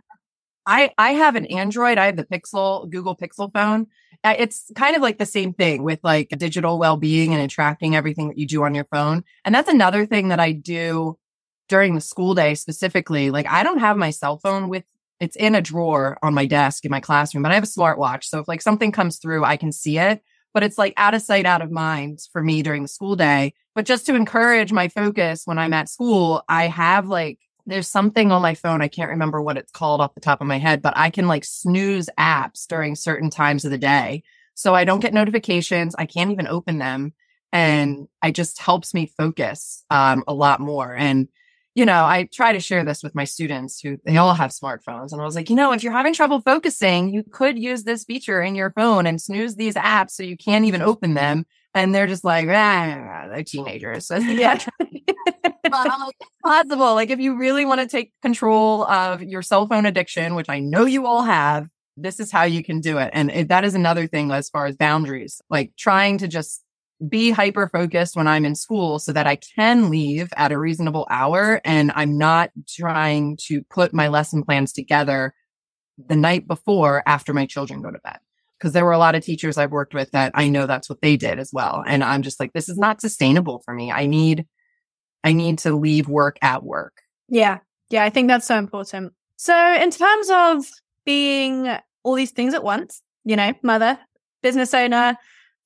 I 0.66 0.90
I 0.98 1.12
have 1.12 1.37
an 1.37 1.46
Android. 1.46 1.98
I 1.98 2.07
have 2.07 2.16
the 2.16 2.25
Pixel 2.25 2.88
Google 2.90 3.16
Pixel 3.16 3.53
phone. 3.53 3.87
It's 4.25 4.70
kind 4.77 4.94
of 4.94 5.03
like 5.03 5.18
the 5.18 5.27
same 5.27 5.53
thing 5.53 5.83
with 5.83 5.98
like 6.05 6.29
digital 6.38 6.79
well-being 6.79 7.35
and 7.35 7.42
attracting 7.42 7.96
everything 7.96 8.29
that 8.29 8.38
you 8.38 8.46
do 8.46 8.62
on 8.62 8.75
your 8.75 8.85
phone. 8.85 9.25
And 9.44 9.53
that's 9.53 9.68
another 9.68 10.07
thing 10.07 10.29
that 10.29 10.38
I 10.38 10.53
do 10.53 11.18
during 11.68 11.94
the 11.94 12.01
school 12.01 12.35
day 12.35 12.55
specifically. 12.55 13.31
Like 13.31 13.46
I 13.48 13.64
don't 13.64 13.81
have 13.81 13.96
my 13.96 14.11
cell 14.11 14.38
phone 14.38 14.68
with 14.68 14.85
it's 15.18 15.37
in 15.37 15.55
a 15.55 15.62
drawer 15.62 16.18
on 16.22 16.35
my 16.35 16.46
desk 16.46 16.85
in 16.85 16.90
my 16.90 17.01
classroom, 17.01 17.42
but 17.42 17.53
I 17.53 17.55
have 17.55 17.64
a 17.64 17.66
smartwatch. 17.66 18.25
So 18.25 18.40
if 18.40 18.48
like 18.48 18.62
something 18.62 18.92
comes 18.92 19.18
through, 19.18 19.44
I 19.44 19.57
can 19.57 19.72
see 19.72 19.98
it, 19.98 20.20
but 20.53 20.62
it's 20.62 20.79
like 20.79 20.94
out 20.96 21.14
of 21.14 21.22
sight, 21.22 21.46
out 21.46 21.62
of 21.62 21.70
mind 21.70 22.20
for 22.33 22.42
me 22.42 22.62
during 22.62 22.83
the 22.83 22.88
school 22.88 23.16
day. 23.16 23.55
But 23.75 23.87
just 23.87 24.05
to 24.07 24.14
encourage 24.14 24.72
my 24.72 24.88
focus 24.88 25.42
when 25.44 25.59
I'm 25.59 25.72
at 25.72 25.88
school, 25.88 26.42
I 26.48 26.66
have 26.66 27.09
like 27.09 27.38
there's 27.66 27.88
something 27.88 28.33
on 28.33 28.42
my 28.42 28.55
phone. 28.55 28.83
I 28.83 28.88
can't 28.88 29.11
remember 29.11 29.40
what 29.40 29.57
it's 29.57 29.72
called 29.72 30.01
off 30.01 30.14
the 30.14 30.20
top 30.20 30.40
of 30.40 30.46
my 30.46 30.59
head, 30.59 30.83
but 30.83 30.94
I 30.96 31.11
can 31.11 31.29
like 31.29 31.44
snooze 31.44 32.09
apps 32.18 32.66
during 32.66 32.94
certain 32.94 33.31
times 33.31 33.64
of 33.64 33.70
the 33.70 33.79
day. 33.79 34.22
So 34.55 34.75
I 34.75 34.85
don't 34.85 35.01
get 35.01 35.14
notifications. 35.14 35.94
I 35.96 36.07
can't 36.07 36.31
even 36.31 36.46
open 36.46 36.79
them. 36.79 37.14
And 37.53 38.09
it 38.25 38.35
just 38.35 38.59
helps 38.59 38.94
me 38.94 39.07
focus 39.07 39.85
um, 39.90 40.25
a 40.27 40.35
lot 40.35 40.61
more. 40.61 40.94
And 40.94 41.29
you 41.75 41.87
know, 41.87 42.05
I 42.05 42.29
try 42.31 42.53
to 42.53 42.61
share 42.61 42.85
this 42.85 43.03
with 43.03 43.14
my 43.14 43.25
students 43.25 43.81
who 43.81 43.96
they 44.05 44.18
all 44.18 44.35
have 44.35 44.51
smartphones. 44.51 45.12
And 45.12 45.22
I 45.22 45.25
was 45.25 45.35
like, 45.35 45.48
you 45.48 45.57
know, 45.57 45.72
if 45.72 45.83
you're 45.83 45.92
having 45.92 46.12
trouble 46.12 46.40
focusing, 46.40 47.09
you 47.09 47.22
could 47.22 47.59
use 47.59 47.85
this 47.85 48.05
feature 48.05 48.42
in 48.42 48.55
your 48.55 48.70
phone 48.72 49.07
and 49.07 49.20
snooze 49.20 49.57
these 49.57 49.75
apps 49.75 50.11
so 50.11 50.22
you 50.22 50.37
can't 50.37 50.66
even 50.66 50.83
open 50.83 51.14
them. 51.14 51.46
And 51.74 51.94
they're 51.94 52.06
just 52.06 52.24
like, 52.24 52.46
ah, 52.48 53.28
they're 53.30 53.44
teenagers. 53.44 54.11
yeah. 54.20 54.58
but 54.78 55.72
I'm 55.72 56.00
like, 56.00 56.16
it's 56.20 56.30
possible. 56.44 56.94
Like, 56.94 57.11
if 57.11 57.18
you 57.18 57.38
really 57.38 57.64
want 57.64 57.80
to 57.80 57.87
take 57.87 58.12
control 58.20 58.85
of 58.85 59.22
your 59.22 59.42
cell 59.42 59.66
phone 59.66 59.87
addiction, 59.87 60.35
which 60.35 60.48
I 60.48 60.58
know 60.58 60.85
you 60.85 61.06
all 61.06 61.22
have, 61.22 61.68
this 61.96 62.20
is 62.20 62.30
how 62.30 62.44
you 62.44 62.62
can 62.62 62.80
do 62.80 62.98
it. 62.98 63.11
And 63.12 63.30
it, 63.30 63.48
that 63.48 63.64
is 63.64 63.74
another 63.74 64.06
thing 64.06 64.30
as 64.30 64.48
far 64.48 64.66
as 64.66 64.76
boundaries, 64.76 65.40
like 65.48 65.72
trying 65.78 66.18
to 66.18 66.28
just 66.28 66.62
be 67.08 67.30
hyper 67.30 67.68
focused 67.68 68.16
when 68.16 68.28
I'm 68.28 68.44
in 68.44 68.54
school 68.54 68.98
so 68.98 69.12
that 69.12 69.26
I 69.26 69.37
can 69.37 69.90
leave 69.90 70.32
at 70.37 70.52
a 70.52 70.58
reasonable 70.58 71.06
hour 71.11 71.61
and 71.64 71.90
I'm 71.94 72.16
not 72.16 72.50
trying 72.68 73.38
to 73.48 73.62
put 73.70 73.92
my 73.92 74.08
lesson 74.08 74.44
plans 74.44 74.72
together 74.72 75.35
the 75.98 76.16
night 76.16 76.46
before 76.46 77.02
after 77.06 77.35
my 77.35 77.46
children 77.46 77.82
go 77.82 77.90
to 77.90 77.98
bed. 77.98 78.18
Cause 78.62 78.72
there 78.72 78.85
were 78.85 78.92
a 78.92 78.98
lot 78.98 79.16
of 79.16 79.25
teachers 79.25 79.59
I've 79.59 79.72
worked 79.72 79.92
with 79.92 80.12
that 80.12 80.31
I 80.37 80.48
know 80.48 80.66
that's 80.66 80.88
what 80.88 81.01
they 81.01 81.16
did 81.16 81.40
as 81.40 81.51
well. 81.53 81.83
And 81.85 82.05
I'm 82.05 82.22
just 82.22 82.38
like, 82.38 82.53
this 82.53 82.68
is 82.68 82.79
not 82.79 83.01
sustainable 83.01 83.61
for 83.64 83.75
me. 83.75 83.90
I 83.90 84.07
need, 84.07 84.46
I 85.25 85.33
need 85.33 85.59
to 85.61 85.75
leave 85.75 86.09
work 86.09 86.38
at 86.42 86.62
work. 86.62 87.03
Yeah. 87.29 87.59
Yeah. 87.90 88.05
I 88.05 88.11
think 88.11 88.29
that's 88.29 88.46
so 88.46 88.57
important. 88.57 89.14
So 89.37 89.57
in 89.75 89.90
terms 89.90 90.31
of 90.31 90.64
being 91.05 91.77
all 92.05 92.14
these 92.14 92.31
things 92.31 92.55
at 92.55 92.62
once, 92.62 93.03
you 93.25 93.35
know, 93.35 93.53
mother, 93.64 93.98
business 94.42 94.72
owner, 94.72 95.16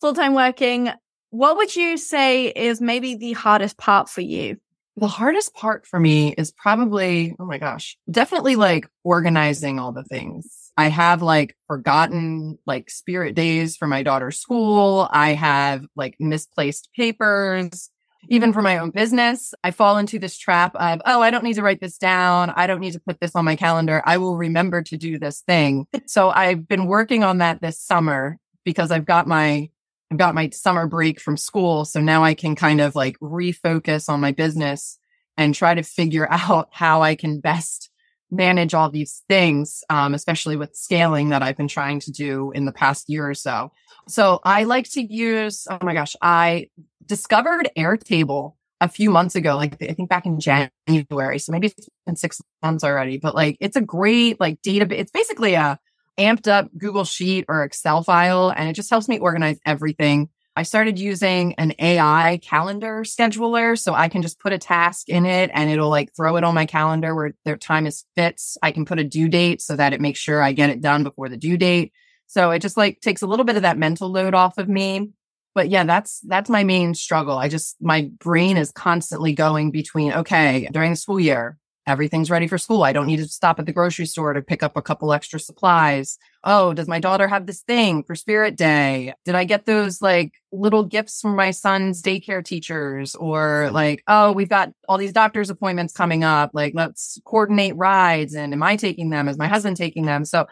full 0.01 0.15
time 0.15 0.35
working, 0.35 0.91
what 1.31 1.59
would 1.59 1.77
you 1.77 1.99
say 1.99 2.47
is 2.47 2.81
maybe 2.81 3.15
the 3.17 3.35
hardest 3.35 3.77
part 3.77 4.09
for 4.09 4.23
you? 4.23 4.57
The 4.97 5.07
hardest 5.07 5.53
part 5.53 5.87
for 5.87 6.01
me 6.01 6.33
is 6.39 6.51
probably, 6.53 7.37
oh 7.39 7.45
my 7.45 7.59
gosh, 7.59 7.99
definitely 8.11 8.57
like 8.57 8.89
organizing 9.05 9.79
all 9.79 9.93
the 9.93 10.05
things. 10.05 10.66
I 10.77 10.89
have 10.89 11.23
like 11.23 11.57
forgotten 11.67 12.59
like 12.67 12.91
spirit 12.91 13.35
days 13.35 13.77
for 13.77 13.87
my 13.87 14.03
daughter's 14.03 14.39
school. 14.39 15.09
I 15.11 15.33
have 15.33 15.87
like 15.97 16.17
misplaced 16.21 16.91
papers. 16.95 17.91
Even 18.29 18.53
for 18.53 18.61
my 18.61 18.79
own 18.79 18.91
business, 18.91 19.55
I 19.63 19.71
fall 19.71 19.99
into 19.99 20.19
this 20.19 20.37
trap 20.37 20.75
of, 20.75 21.01
oh, 21.07 21.23
I 21.23 21.31
don't 21.31 21.45
need 21.45 21.55
to 21.55 21.63
write 21.63 21.81
this 21.81 21.97
down. 21.97 22.53
I 22.57 22.67
don't 22.67 22.81
need 22.81 22.95
to 22.95 23.01
put 23.01 23.21
this 23.21 23.37
on 23.37 23.45
my 23.45 23.55
calendar. 23.55 24.03
I 24.05 24.19
will 24.19 24.37
remember 24.37 24.83
to 24.83 24.97
do 24.97 25.17
this 25.17 25.43
thing. 25.43 25.87
so 26.07 26.31
I've 26.31 26.67
been 26.67 26.87
working 26.87 27.23
on 27.23 27.39
that 27.39 27.63
this 27.63 27.81
summer 27.81 28.39
because 28.65 28.91
I've 28.91 29.07
got 29.07 29.29
my 29.29 29.71
I've 30.11 30.19
got 30.19 30.35
my 30.35 30.51
summer 30.51 30.87
break 30.87 31.21
from 31.21 31.37
school. 31.37 31.85
So 31.85 32.01
now 32.01 32.23
I 32.23 32.35
can 32.35 32.55
kind 32.55 32.81
of 32.81 32.95
like 32.95 33.17
refocus 33.21 34.09
on 34.09 34.21
my 34.21 34.33
business 34.33 34.99
and 35.37 35.55
try 35.55 35.75
to 35.75 35.83
figure 35.83 36.29
out 36.31 36.69
how 36.73 37.03
I 37.03 37.15
can 37.15 37.41
best 37.41 37.91
manage 38.31 38.75
all 38.75 38.91
these 38.91 39.23
things, 39.29 39.85
um, 39.89 40.15
especially 40.15 40.57
with 40.57 40.75
scaling 40.75 41.31
that 41.31 41.43
I've 41.43 41.57
been 41.57 41.69
trying 41.69 42.01
to 42.01 42.11
do 42.11 42.51
in 42.53 42.65
the 42.65 42.73
past 42.73 43.09
year 43.09 43.29
or 43.29 43.35
so. 43.35 43.71
So 44.09 44.41
I 44.45 44.65
like 44.65 44.91
to 44.93 45.03
use, 45.03 45.67
oh 45.71 45.79
my 45.83 45.95
gosh, 45.95 46.17
I 46.21 46.69
discovered 47.05 47.71
Airtable 47.77 48.55
a 48.81 48.89
few 48.89 49.11
months 49.11 49.35
ago, 49.35 49.57
like 49.57 49.83
I 49.83 49.93
think 49.93 50.09
back 50.09 50.27
in 50.27 50.39
January. 50.41 51.39
So 51.39 51.53
maybe 51.53 51.69
it's 51.69 51.89
been 52.05 52.17
six 52.17 52.41
months 52.63 52.85
already, 52.85 53.19
but 53.19 53.35
like 53.35 53.57
it's 53.61 53.77
a 53.77 53.81
great 53.81 54.39
like 54.41 54.61
database. 54.63 54.99
It's 54.99 55.11
basically 55.11 55.55
a 55.55 55.79
amped 56.19 56.49
up 56.49 56.69
Google 56.77 57.05
Sheet 57.05 57.45
or 57.49 57.63
Excel 57.63 58.03
file, 58.03 58.53
and 58.55 58.69
it 58.69 58.73
just 58.75 58.91
helps 58.91 59.09
me 59.09 59.19
organize 59.19 59.59
everything. 59.65 60.29
I 60.59 60.63
started 60.63 60.99
using 60.99 61.53
an 61.55 61.75
AI 61.79 62.41
calendar 62.43 63.03
scheduler 63.03 63.79
so 63.79 63.93
I 63.93 64.09
can 64.09 64.23
just 64.23 64.41
put 64.41 64.55
a 64.55 64.59
task 64.59 65.11
in 65.11 65.27
it 65.27 65.51
and 65.53 65.69
it'll 65.69 65.91
like 65.91 66.17
throw 66.17 66.37
it 66.37 66.45
on 66.45 66.55
my 66.55 66.65
calendar 66.65 67.15
where 67.15 67.35
their 67.45 67.59
time 67.59 67.87
is 67.87 68.07
fits. 68.17 68.57
I 68.63 68.73
can 68.73 68.87
put 68.87 68.99
a 68.99 69.05
due 69.05 69.29
date 69.29 69.61
so 69.61 69.77
that 69.77 69.93
it 69.93 70.01
makes 70.01 70.19
sure 70.19 70.43
I 70.43 70.53
get 70.53 70.71
it 70.71 70.81
done 70.81 71.03
before 71.03 71.29
the 71.29 71.37
due 71.37 71.59
date. 71.59 71.93
So 72.27 72.53
it 72.53 72.61
just 72.61 72.79
like 72.79 73.03
takes 73.03 73.21
a 73.21 73.27
little 73.27 73.45
bit 73.45 73.57
of 73.57 73.63
that 73.63 73.77
mental 73.77 74.11
load 74.11 74.33
off 74.33 74.57
of 74.57 74.67
me. 74.67 75.11
But 75.55 75.69
yeah, 75.69 75.85
that's 75.85 76.21
that's 76.21 76.49
my 76.49 76.65
main 76.65 76.95
struggle. 76.95 77.37
I 77.37 77.49
just 77.49 77.77
my 77.81 78.11
brain 78.19 78.57
is 78.57 78.73
constantly 78.73 79.35
going 79.35 79.71
between 79.73 80.13
okay, 80.13 80.69
during 80.73 80.93
the 80.93 80.97
school 80.97 81.21
year, 81.21 81.59
everything's 81.87 82.31
ready 82.31 82.49
for 82.49 82.59
school. 82.59 82.83
I 82.83 82.93
don't 82.93 83.07
need 83.07 83.19
to 83.19 83.29
stop 83.29 83.59
at 83.59 83.67
the 83.67 83.73
grocery 83.73 84.07
store 84.07 84.33
to 84.33 84.43
pick 84.43 84.63
up 84.63 84.77
a 84.77 84.83
couple 84.83 85.13
extra 85.13 85.39
supplies. 85.39 86.19
Oh, 86.43 86.73
does 86.73 86.89
my 86.89 86.99
daughter 86.99 87.29
have 87.29 87.47
this 87.47 87.63
thing 87.63 88.03
for 88.03 88.15
Spirit 88.15 88.57
Day? 88.57 89.15
Did 89.25 89.35
I 89.35 89.45
get 89.45 89.67
those 89.67 90.03
like 90.03 90.33
little 90.51 90.85
gifts 90.85 91.21
from 91.21 91.37
my 91.37 91.53
son's 91.53 92.03
daycare 92.03 92.45
teachers? 92.45 93.15
Or 93.15 93.71
like, 93.73 94.03
oh, 94.09 94.33
we've 94.33 94.49
got 94.49 94.73
all 94.89 94.99
these 94.99 95.13
doctor's 95.13 95.51
appointments 95.51 95.93
coming 95.93 96.25
up. 96.25 96.51
Like, 96.55 96.73
let's 96.75 97.21
coordinate 97.25 97.77
rides. 97.77 98.35
And 98.35 98.53
am 98.53 98.63
I 98.63 98.77
taking 98.77 99.11
them? 99.11 99.29
Is 99.29 99.39
my 99.39 99.49
husband 99.49 99.77
taking 99.77 100.07
them? 100.07 100.25
So 100.25 100.47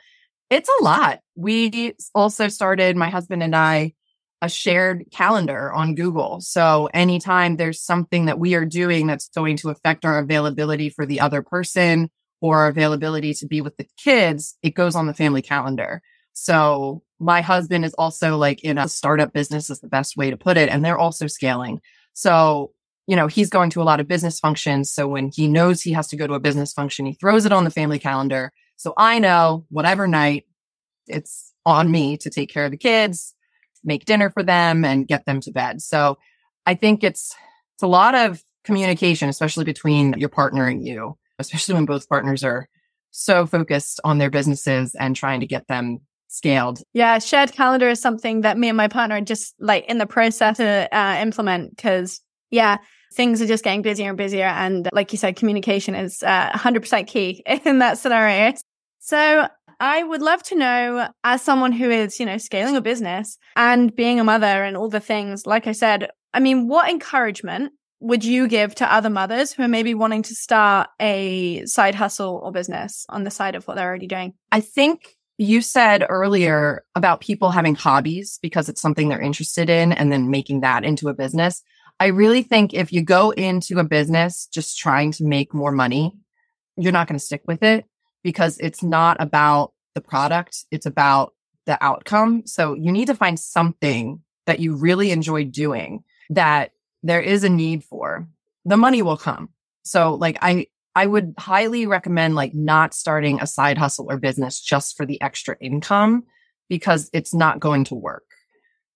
it's 0.50 0.68
a 0.80 0.84
lot. 0.84 1.20
We 1.34 1.94
also 2.14 2.48
started, 2.48 2.96
my 2.96 3.10
husband 3.10 3.42
and 3.42 3.56
I, 3.56 3.94
a 4.44 4.48
shared 4.48 5.06
calendar 5.10 5.72
on 5.72 5.94
Google. 5.94 6.38
So 6.42 6.90
anytime 6.92 7.56
there's 7.56 7.80
something 7.80 8.26
that 8.26 8.38
we 8.38 8.54
are 8.54 8.66
doing 8.66 9.06
that's 9.06 9.30
going 9.30 9.56
to 9.58 9.70
affect 9.70 10.04
our 10.04 10.18
availability 10.18 10.90
for 10.90 11.06
the 11.06 11.20
other 11.20 11.40
person 11.40 12.10
or 12.42 12.58
our 12.58 12.68
availability 12.68 13.32
to 13.32 13.46
be 13.46 13.62
with 13.62 13.74
the 13.78 13.86
kids, 13.96 14.58
it 14.62 14.74
goes 14.74 14.96
on 14.96 15.06
the 15.06 15.14
family 15.14 15.40
calendar. 15.40 16.02
So 16.34 17.02
my 17.18 17.40
husband 17.40 17.86
is 17.86 17.94
also 17.94 18.36
like 18.36 18.62
in 18.62 18.76
a 18.76 18.86
startup 18.86 19.32
business 19.32 19.70
is 19.70 19.80
the 19.80 19.88
best 19.88 20.14
way 20.14 20.28
to 20.28 20.36
put 20.36 20.58
it. 20.58 20.68
And 20.68 20.84
they're 20.84 20.98
also 20.98 21.26
scaling. 21.26 21.80
So, 22.12 22.72
you 23.06 23.16
know, 23.16 23.28
he's 23.28 23.48
going 23.48 23.70
to 23.70 23.80
a 23.80 23.84
lot 23.84 24.00
of 24.00 24.06
business 24.06 24.40
functions. 24.40 24.92
So 24.92 25.08
when 25.08 25.30
he 25.34 25.48
knows 25.48 25.80
he 25.80 25.92
has 25.92 26.08
to 26.08 26.16
go 26.18 26.26
to 26.26 26.34
a 26.34 26.40
business 26.40 26.74
function, 26.74 27.06
he 27.06 27.14
throws 27.14 27.46
it 27.46 27.52
on 27.52 27.64
the 27.64 27.70
family 27.70 27.98
calendar. 27.98 28.52
So 28.76 28.92
I 28.98 29.20
know 29.20 29.64
whatever 29.70 30.06
night 30.06 30.44
it's 31.06 31.54
on 31.64 31.90
me 31.90 32.18
to 32.18 32.28
take 32.28 32.52
care 32.52 32.66
of 32.66 32.72
the 32.72 32.76
kids 32.76 33.33
make 33.84 34.04
dinner 34.04 34.30
for 34.30 34.42
them 34.42 34.84
and 34.84 35.06
get 35.06 35.26
them 35.26 35.40
to 35.40 35.50
bed. 35.50 35.82
So 35.82 36.18
I 36.66 36.74
think 36.74 37.04
it's, 37.04 37.34
it's 37.74 37.82
a 37.82 37.86
lot 37.86 38.14
of 38.14 38.42
communication, 38.64 39.28
especially 39.28 39.64
between 39.64 40.14
your 40.16 40.28
partner 40.28 40.66
and 40.66 40.84
you, 40.84 41.16
especially 41.38 41.74
when 41.74 41.84
both 41.84 42.08
partners 42.08 42.42
are 42.42 42.68
so 43.10 43.46
focused 43.46 44.00
on 44.04 44.18
their 44.18 44.30
businesses 44.30 44.94
and 44.94 45.14
trying 45.14 45.40
to 45.40 45.46
get 45.46 45.68
them 45.68 46.00
scaled. 46.28 46.80
Yeah, 46.92 47.18
shared 47.20 47.52
calendar 47.52 47.88
is 47.88 48.00
something 48.00 48.40
that 48.40 48.58
me 48.58 48.68
and 48.68 48.76
my 48.76 48.88
partner 48.88 49.16
are 49.16 49.20
just 49.20 49.54
like 49.60 49.84
in 49.86 49.98
the 49.98 50.06
process 50.06 50.56
to 50.56 50.88
uh, 50.92 51.18
implement 51.20 51.76
because, 51.76 52.20
yeah, 52.50 52.78
things 53.14 53.40
are 53.40 53.46
just 53.46 53.62
getting 53.62 53.82
busier 53.82 54.08
and 54.08 54.18
busier. 54.18 54.46
And 54.46 54.88
like 54.92 55.12
you 55.12 55.18
said, 55.18 55.36
communication 55.36 55.94
is 55.94 56.22
uh, 56.22 56.50
100% 56.50 57.06
key 57.06 57.42
in 57.64 57.78
that 57.78 57.98
scenario. 57.98 58.54
So 58.98 59.48
I 59.80 60.02
would 60.02 60.22
love 60.22 60.42
to 60.44 60.56
know, 60.56 61.08
as 61.22 61.42
someone 61.42 61.72
who 61.72 61.90
is, 61.90 62.18
you 62.20 62.26
know, 62.26 62.38
scaling 62.38 62.76
a 62.76 62.80
business 62.80 63.38
and 63.56 63.94
being 63.94 64.20
a 64.20 64.24
mother 64.24 64.46
and 64.46 64.76
all 64.76 64.88
the 64.88 65.00
things, 65.00 65.46
like 65.46 65.66
I 65.66 65.72
said, 65.72 66.10
I 66.32 66.40
mean, 66.40 66.68
what 66.68 66.90
encouragement 66.90 67.72
would 68.00 68.24
you 68.24 68.48
give 68.48 68.74
to 68.76 68.92
other 68.92 69.10
mothers 69.10 69.52
who 69.52 69.62
are 69.62 69.68
maybe 69.68 69.94
wanting 69.94 70.22
to 70.22 70.34
start 70.34 70.88
a 71.00 71.64
side 71.64 71.94
hustle 71.94 72.40
or 72.42 72.52
business 72.52 73.06
on 73.08 73.24
the 73.24 73.30
side 73.30 73.54
of 73.54 73.66
what 73.66 73.76
they're 73.76 73.88
already 73.88 74.06
doing? 74.06 74.34
I 74.52 74.60
think 74.60 75.16
you 75.38 75.62
said 75.62 76.04
earlier 76.08 76.84
about 76.94 77.20
people 77.20 77.50
having 77.50 77.74
hobbies 77.74 78.38
because 78.42 78.68
it's 78.68 78.80
something 78.80 79.08
they're 79.08 79.20
interested 79.20 79.70
in 79.70 79.92
and 79.92 80.12
then 80.12 80.30
making 80.30 80.60
that 80.60 80.84
into 80.84 81.08
a 81.08 81.14
business. 81.14 81.62
I 81.98 82.06
really 82.06 82.42
think 82.42 82.74
if 82.74 82.92
you 82.92 83.02
go 83.02 83.30
into 83.30 83.78
a 83.78 83.84
business 83.84 84.46
just 84.52 84.78
trying 84.78 85.12
to 85.12 85.24
make 85.24 85.54
more 85.54 85.72
money, 85.72 86.12
you're 86.76 86.92
not 86.92 87.08
going 87.08 87.18
to 87.18 87.24
stick 87.24 87.42
with 87.46 87.62
it 87.62 87.86
because 88.24 88.58
it's 88.58 88.82
not 88.82 89.18
about 89.20 89.72
the 89.94 90.00
product. 90.00 90.64
It's 90.72 90.86
about 90.86 91.34
the 91.66 91.82
outcome. 91.84 92.46
So 92.46 92.74
you 92.74 92.90
need 92.90 93.06
to 93.06 93.14
find 93.14 93.38
something 93.38 94.20
that 94.46 94.58
you 94.58 94.74
really 94.74 95.12
enjoy 95.12 95.44
doing 95.44 96.02
that 96.30 96.72
there 97.02 97.20
is 97.20 97.44
a 97.44 97.48
need 97.48 97.84
for. 97.84 98.26
The 98.64 98.76
money 98.76 99.02
will 99.02 99.16
come. 99.16 99.50
So 99.84 100.14
like 100.14 100.38
I, 100.42 100.66
I 100.96 101.06
would 101.06 101.34
highly 101.38 101.86
recommend 101.86 102.34
like 102.34 102.54
not 102.54 102.94
starting 102.94 103.40
a 103.40 103.46
side 103.46 103.78
hustle 103.78 104.06
or 104.10 104.18
business 104.18 104.60
just 104.60 104.96
for 104.96 105.06
the 105.06 105.20
extra 105.20 105.56
income 105.60 106.24
because 106.68 107.10
it's 107.12 107.34
not 107.34 107.60
going 107.60 107.84
to 107.84 107.94
work. 107.94 108.24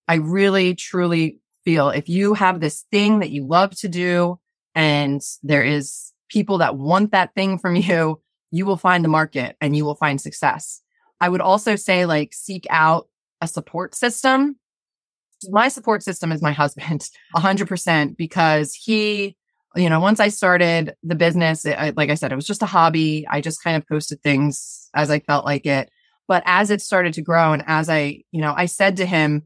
I 0.07 0.15
really 0.15 0.75
truly 0.75 1.39
feel 1.65 1.91
if 1.91 2.09
you 2.09 2.35
have 2.35 2.61
this 2.61 2.85
thing 2.91 3.19
that 3.19 3.31
you 3.31 3.47
love 3.47 3.77
to 3.81 3.89
do 3.89 4.41
and 4.75 5.21
there 5.43 5.63
is 5.63 6.13
people 6.31 6.59
that 6.59 6.77
want 6.77 7.13
that 7.13 7.35
thing 7.35 7.59
from 7.59 7.77
you, 7.77 8.21
you 8.51 8.67
will 8.67 8.77
find 8.77 9.05
the 9.05 9.09
market 9.09 9.57
and 9.61 9.77
you 9.77 9.85
will 9.85 9.95
find 9.95 10.21
success. 10.21 10.81
I 11.21 11.29
would 11.29 11.41
also 11.41 11.77
say 11.77 12.07
like 12.07 12.33
seek 12.33 12.67
out 12.71 13.09
a 13.41 13.49
support 13.49 13.95
system. 13.95 14.57
My 15.51 15.69
support 15.69 16.03
system 16.03 16.33
is 16.33 16.43
my 16.43 16.53
husband 16.53 17.09
100% 17.37 18.17
because 18.17 18.75
he, 18.75 19.37
you 19.77 19.89
know, 19.89 20.01
once 20.01 20.21
I 20.21 20.29
started 20.29 20.95
the 21.03 21.15
business, 21.15 21.65
it, 21.65 21.97
like 21.97 22.11
I 22.11 22.15
said, 22.15 22.33
it 22.33 22.37
was 22.37 22.47
just 22.47 22.63
a 22.63 22.67
hobby. 22.67 23.27
I 23.29 23.41
just 23.41 23.63
kind 23.63 23.77
of 23.77 23.87
posted 23.87 24.23
things 24.23 24.89
as 24.95 25.11
I 25.11 25.21
felt 25.21 25.45
like 25.45 25.67
it. 25.67 25.91
But 26.27 26.43
as 26.47 26.71
it 26.71 26.83
started 26.83 27.15
to 27.15 27.23
grow 27.23 27.53
and 27.53 27.63
as 27.67 27.89
I, 27.89 28.23
you 28.33 28.41
know, 28.41 28.53
I 28.57 28.67
said 28.67 28.97
to 28.99 29.07
him 29.07 29.45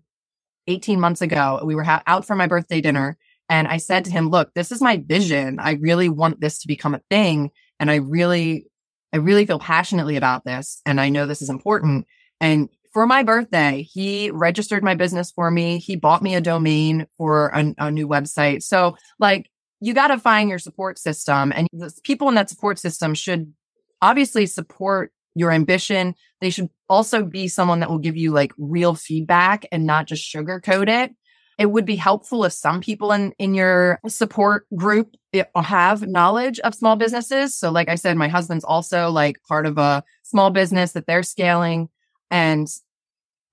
18 0.67 1.01
months 1.01 1.21
ago, 1.21 1.61
we 1.65 1.75
were 1.75 1.83
ha- 1.83 2.03
out 2.07 2.27
for 2.27 2.37
my 2.37 2.47
birthday 2.47 2.81
dinner 2.81 3.19
And 3.49 3.69
I 3.69 3.77
said 3.77 4.05
to 4.07 4.11
him, 4.11 4.31
look, 4.31 4.55
this 4.55 4.73
is 4.73 4.81
my 4.81 4.97
vision. 4.97 5.59
I 5.59 5.73
really 5.73 6.09
want 6.09 6.41
this 6.41 6.59
to 6.61 6.69
become 6.69 6.95
a 6.95 7.03
thing. 7.11 7.51
And 7.79 7.91
I 7.91 7.97
really, 7.97 8.67
I 9.13 9.19
really 9.19 9.47
feel 9.47 9.59
passionately 9.59 10.17
about 10.17 10.45
this. 10.45 10.81
And 10.87 11.01
I 11.01 11.09
know 11.09 11.27
this 11.27 11.43
is 11.43 11.51
important. 11.51 12.07
And 12.41 12.69
for 12.93 13.07
my 13.07 13.23
birthday, 13.23 13.89
he 13.91 14.31
registered 14.31 14.83
my 14.83 14.95
business 14.95 15.31
for 15.31 15.51
me. 15.51 15.79
He 15.79 15.97
bought 15.97 16.23
me 16.23 16.35
a 16.35 16.41
domain 16.41 17.07
for 17.17 17.49
a, 17.49 17.75
a 17.79 17.91
new 17.91 18.07
website. 18.07 18.63
So 18.63 18.97
like 19.19 19.51
you 19.81 19.95
got 19.95 20.09
to 20.09 20.19
find 20.19 20.49
your 20.49 20.59
support 20.59 20.99
system 20.99 21.53
and 21.55 21.69
the 21.73 21.93
people 22.05 22.29
in 22.29 22.35
that 22.35 22.51
support 22.51 22.79
system 22.79 23.15
should 23.15 23.53
obviously 24.01 24.47
support 24.47 25.13
your 25.35 25.51
ambition. 25.51 26.15
They 26.41 26.51
should 26.51 26.69
also 26.89 27.25
be 27.25 27.49
someone 27.49 27.81
that 27.81 27.91
will 27.91 27.99
give 27.99 28.17
you 28.17 28.33
like 28.33 28.53
real 28.59 28.95
feedback 28.95 29.67
and 29.73 29.87
not 29.87 30.07
just 30.07 30.23
sugarcoat 30.25 30.89
it. 30.89 31.15
It 31.59 31.67
would 31.67 31.85
be 31.85 31.97
helpful 31.97 32.45
if 32.45 32.53
some 32.53 32.81
people 32.81 33.13
in, 33.13 33.33
in 33.39 33.55
your 33.55 34.01
support 34.09 34.67
group 34.75 35.15
eh, 35.33 35.45
have 35.55 36.07
knowledge 36.07 36.59
of 36.61 36.75
small 36.75 36.97
businesses. 36.97 37.57
So, 37.57 37.71
like 37.71 37.89
I 37.89 37.95
said, 37.95 38.17
my 38.17 38.29
husband's 38.29 38.65
also 38.65 39.11
like 39.11 39.43
part 39.47 39.67
of 39.67 39.79
a 39.79 40.03
small 40.23 40.51
business 40.51 40.93
that 40.93 41.07
they're 41.07 41.23
scaling 41.23 41.89
and 42.31 42.69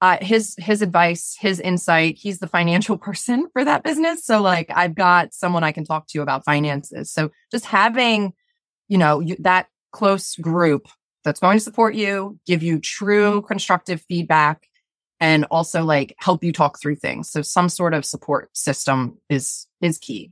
uh, 0.01 0.17
his 0.21 0.55
his 0.57 0.81
advice, 0.81 1.35
his 1.39 1.59
insight. 1.59 2.17
He's 2.17 2.39
the 2.39 2.47
financial 2.47 2.97
person 3.07 3.47
for 3.51 3.65
that 3.65 3.83
business, 3.83 4.25
so 4.25 4.41
like 4.41 4.71
I've 4.73 4.95
got 4.95 5.33
someone 5.33 5.63
I 5.63 5.71
can 5.71 5.83
talk 5.83 6.07
to 6.07 6.21
about 6.21 6.45
finances. 6.45 7.11
So 7.11 7.31
just 7.51 7.65
having, 7.65 8.33
you 8.87 8.97
know, 8.97 9.19
you, 9.19 9.35
that 9.39 9.67
close 9.91 10.35
group 10.35 10.87
that's 11.23 11.39
going 11.39 11.57
to 11.57 11.63
support 11.63 11.95
you, 11.95 12.39
give 12.45 12.63
you 12.63 12.79
true 12.79 13.41
constructive 13.41 14.01
feedback, 14.07 14.68
and 15.19 15.45
also 15.51 15.83
like 15.83 16.15
help 16.17 16.43
you 16.43 16.51
talk 16.51 16.79
through 16.79 16.95
things. 16.95 17.29
So 17.29 17.41
some 17.41 17.69
sort 17.69 17.93
of 17.93 18.05
support 18.05 18.55
system 18.55 19.17
is 19.29 19.67
is 19.81 19.97
key. 19.97 20.31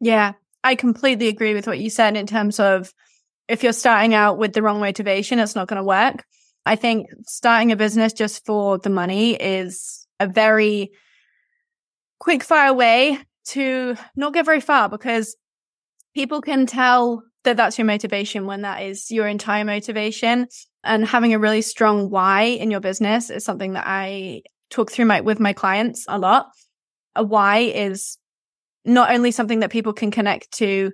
Yeah, 0.00 0.32
I 0.62 0.74
completely 0.74 1.28
agree 1.28 1.54
with 1.54 1.66
what 1.66 1.78
you 1.78 1.90
said 1.90 2.16
in 2.16 2.26
terms 2.26 2.60
of 2.60 2.92
if 3.48 3.62
you're 3.62 3.72
starting 3.72 4.14
out 4.14 4.38
with 4.38 4.52
the 4.52 4.62
wrong 4.62 4.80
motivation, 4.80 5.38
it's 5.38 5.54
not 5.54 5.68
going 5.68 5.78
to 5.78 5.84
work. 5.84 6.24
I 6.66 6.76
think 6.76 7.08
starting 7.26 7.72
a 7.72 7.76
business 7.76 8.12
just 8.12 8.44
for 8.44 8.78
the 8.78 8.90
money 8.90 9.34
is 9.34 10.06
a 10.20 10.26
very 10.26 10.92
quick 12.20 12.44
fire 12.44 12.74
way 12.74 13.18
to 13.46 13.96
not 14.14 14.34
get 14.34 14.44
very 14.44 14.60
far 14.60 14.88
because 14.88 15.34
people 16.14 16.42
can 16.42 16.66
tell 16.66 17.22
that 17.44 17.56
that's 17.56 17.78
your 17.78 17.86
motivation 17.86 18.44
when 18.44 18.62
that 18.62 18.82
is 18.82 19.10
your 19.10 19.26
entire 19.26 19.64
motivation. 19.64 20.48
And 20.84 21.04
having 21.04 21.34
a 21.34 21.38
really 21.38 21.62
strong 21.62 22.08
why 22.08 22.42
in 22.42 22.70
your 22.70 22.80
business 22.80 23.30
is 23.30 23.44
something 23.44 23.72
that 23.72 23.84
I 23.86 24.42
talk 24.70 24.90
through 24.90 25.06
my, 25.06 25.20
with 25.20 25.40
my 25.40 25.52
clients 25.52 26.04
a 26.08 26.18
lot. 26.18 26.50
A 27.14 27.22
why 27.22 27.58
is 27.58 28.16
not 28.84 29.10
only 29.10 29.30
something 29.30 29.60
that 29.60 29.70
people 29.70 29.92
can 29.92 30.10
connect 30.10 30.52
to 30.52 30.92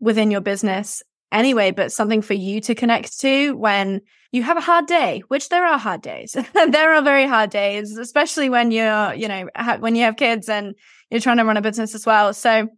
within 0.00 0.30
your 0.30 0.40
business 0.40 1.02
anyway, 1.30 1.70
but 1.70 1.92
something 1.92 2.22
for 2.22 2.34
you 2.34 2.60
to 2.60 2.74
connect 2.74 3.18
to 3.20 3.56
when 3.56 4.00
you 4.32 4.42
have 4.42 4.56
a 4.56 4.62
hard 4.62 4.86
day, 4.86 5.22
which 5.28 5.48
there 5.48 5.64
are 5.64 5.78
hard 5.78 6.02
days. 6.02 6.32
there 6.54 6.94
are 6.94 7.02
very 7.02 7.26
hard 7.26 7.50
days, 7.50 7.96
especially 7.96 8.48
when 8.50 8.70
you're, 8.70 9.14
you 9.14 9.28
know, 9.28 9.48
ha- 9.56 9.78
when 9.78 9.94
you 9.94 10.02
have 10.02 10.16
kids 10.16 10.48
and 10.48 10.74
you're 11.10 11.20
trying 11.20 11.36
to 11.36 11.44
run 11.44 11.56
a 11.56 11.62
business 11.62 11.94
as 11.94 12.06
well. 12.06 12.34
So 12.34 12.68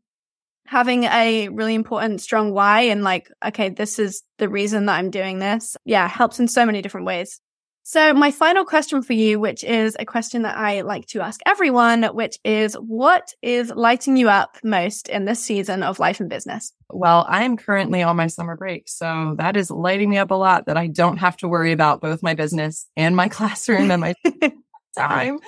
having 0.67 1.05
a 1.05 1.49
really 1.49 1.75
important, 1.75 2.21
strong 2.21 2.53
why 2.53 2.83
and 2.83 3.03
like, 3.03 3.31
okay, 3.45 3.69
this 3.69 3.99
is 3.99 4.23
the 4.39 4.49
reason 4.49 4.87
that 4.87 4.97
I'm 4.97 5.11
doing 5.11 5.39
this. 5.39 5.77
Yeah, 5.85 6.09
helps 6.09 6.41
in 6.41 6.49
so 6.49 6.65
many 6.65 6.83
different 6.83 7.07
ways. 7.07 7.41
So 7.87 8.15
my 8.15 8.31
final 8.31 8.65
question 8.65 9.03
for 9.03 9.13
you, 9.13 9.39
which 9.39 9.63
is 9.63 9.95
a 10.01 10.07
question 10.07 10.41
that 10.43 10.57
I 10.57 10.81
like 10.81 11.05
to 11.09 11.21
ask 11.21 11.39
everyone, 11.45 12.05
which 12.15 12.39
is 12.43 12.73
what 12.77 13.29
is 13.43 13.71
lighting 13.77 14.17
you 14.17 14.31
up 14.31 14.57
most 14.65 15.11
in 15.11 15.27
this 15.27 15.45
season 15.45 15.83
of 15.83 15.99
life 15.99 16.19
and 16.19 16.31
business? 16.31 16.73
Well, 16.89 17.27
I'm 17.29 17.59
currently 17.59 18.03
on 18.03 18.17
my 18.17 18.29
summer 18.29 18.57
break. 18.57 18.89
So 18.89 19.35
that 19.37 19.59
is 19.59 19.71
lighting 19.71 20.09
me 20.09 20.17
up 20.17 20.31
a 20.31 20.35
lot 20.35 20.65
that 20.65 20.79
I 20.79 20.87
don't 20.87 21.19
have 21.19 21.37
to 21.39 21.49
worry 21.49 21.73
about 21.73 22.01
both 22.01 22.23
my 22.23 22.33
business 22.33 22.87
and 22.97 23.15
my 23.15 23.29
classroom 23.37 23.91
and 23.91 24.01
my 24.01 24.15
time. 24.95 25.39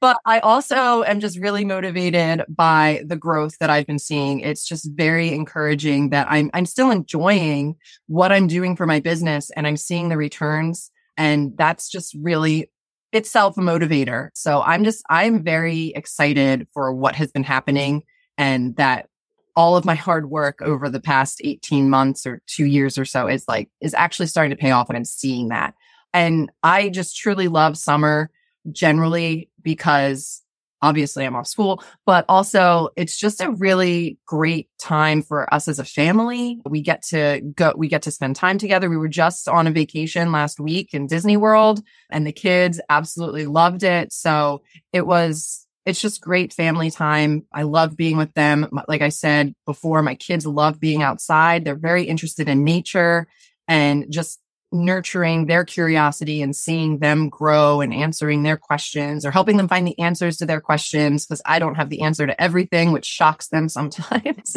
But 0.00 0.18
I 0.24 0.40
also 0.40 1.02
am 1.02 1.20
just 1.20 1.38
really 1.38 1.64
motivated 1.64 2.44
by 2.48 3.02
the 3.06 3.16
growth 3.16 3.58
that 3.58 3.70
I've 3.70 3.86
been 3.86 3.98
seeing. 3.98 4.40
It's 4.40 4.66
just 4.66 4.90
very 4.94 5.32
encouraging 5.32 6.10
that 6.10 6.26
I'm 6.30 6.50
I'm 6.54 6.66
still 6.66 6.90
enjoying 6.90 7.76
what 8.06 8.32
I'm 8.32 8.46
doing 8.46 8.76
for 8.76 8.86
my 8.86 9.00
business 9.00 9.50
and 9.50 9.66
I'm 9.66 9.76
seeing 9.76 10.08
the 10.08 10.16
returns 10.16 10.90
and 11.16 11.56
that's 11.56 11.88
just 11.88 12.14
really 12.20 12.70
itself 13.12 13.56
a 13.56 13.60
motivator. 13.60 14.28
So 14.34 14.62
I'm 14.62 14.84
just, 14.84 15.02
I'm 15.08 15.42
very 15.42 15.88
excited 15.96 16.66
for 16.72 16.92
what 16.92 17.14
has 17.16 17.32
been 17.32 17.44
happening 17.44 18.02
and 18.36 18.76
that 18.76 19.08
all 19.54 19.76
of 19.76 19.86
my 19.86 19.94
hard 19.94 20.28
work 20.28 20.60
over 20.60 20.90
the 20.90 21.00
past 21.00 21.40
18 21.42 21.88
months 21.88 22.26
or 22.26 22.42
two 22.46 22.66
years 22.66 22.98
or 22.98 23.06
so 23.06 23.26
is 23.26 23.44
like, 23.48 23.70
is 23.80 23.94
actually 23.94 24.26
starting 24.26 24.54
to 24.54 24.60
pay 24.60 24.70
off 24.70 24.88
and 24.88 24.98
I'm 24.98 25.04
seeing 25.04 25.48
that. 25.48 25.74
And 26.12 26.50
I 26.62 26.90
just 26.90 27.16
truly 27.16 27.48
love 27.48 27.78
summer 27.78 28.30
generally 28.72 29.50
because 29.62 30.42
obviously 30.82 31.24
I'm 31.24 31.34
off 31.34 31.46
school, 31.46 31.82
but 32.04 32.24
also 32.28 32.90
it's 32.96 33.16
just 33.16 33.40
a 33.40 33.50
really 33.50 34.18
great 34.26 34.68
time 34.78 35.22
for 35.22 35.52
us 35.52 35.68
as 35.68 35.78
a 35.78 35.84
family. 35.84 36.60
We 36.68 36.82
get 36.82 37.02
to 37.04 37.40
go, 37.40 37.72
we 37.76 37.88
get 37.88 38.02
to 38.02 38.10
spend 38.10 38.36
time 38.36 38.58
together. 38.58 38.90
We 38.90 38.96
were 38.96 39.08
just 39.08 39.48
on 39.48 39.66
a 39.66 39.70
vacation 39.70 40.32
last 40.32 40.60
week 40.60 40.92
in 40.92 41.06
Disney 41.06 41.36
World 41.36 41.82
and 42.10 42.26
the 42.26 42.32
kids 42.32 42.80
absolutely 42.90 43.46
loved 43.46 43.82
it. 43.82 44.12
So 44.12 44.62
it 44.92 45.06
was, 45.06 45.66
it's 45.86 46.00
just 46.00 46.20
great 46.20 46.52
family 46.52 46.90
time. 46.90 47.46
I 47.52 47.62
love 47.62 47.96
being 47.96 48.16
with 48.16 48.34
them. 48.34 48.68
Like 48.88 49.02
I 49.02 49.08
said 49.08 49.54
before, 49.64 50.02
my 50.02 50.14
kids 50.14 50.46
love 50.46 50.78
being 50.78 51.02
outside. 51.02 51.64
They're 51.64 51.76
very 51.76 52.04
interested 52.04 52.48
in 52.48 52.64
nature 52.64 53.28
and 53.68 54.06
just 54.10 54.40
nurturing 54.72 55.46
their 55.46 55.64
curiosity 55.64 56.42
and 56.42 56.54
seeing 56.54 56.98
them 56.98 57.28
grow 57.28 57.80
and 57.80 57.94
answering 57.94 58.42
their 58.42 58.56
questions 58.56 59.24
or 59.24 59.30
helping 59.30 59.56
them 59.56 59.68
find 59.68 59.86
the 59.86 59.98
answers 59.98 60.36
to 60.38 60.46
their 60.46 60.60
questions 60.60 61.24
because 61.24 61.42
I 61.46 61.58
don't 61.58 61.76
have 61.76 61.88
the 61.88 62.02
answer 62.02 62.26
to 62.26 62.40
everything, 62.40 62.92
which 62.92 63.06
shocks 63.06 63.48
them 63.48 63.68
sometimes. 63.68 64.56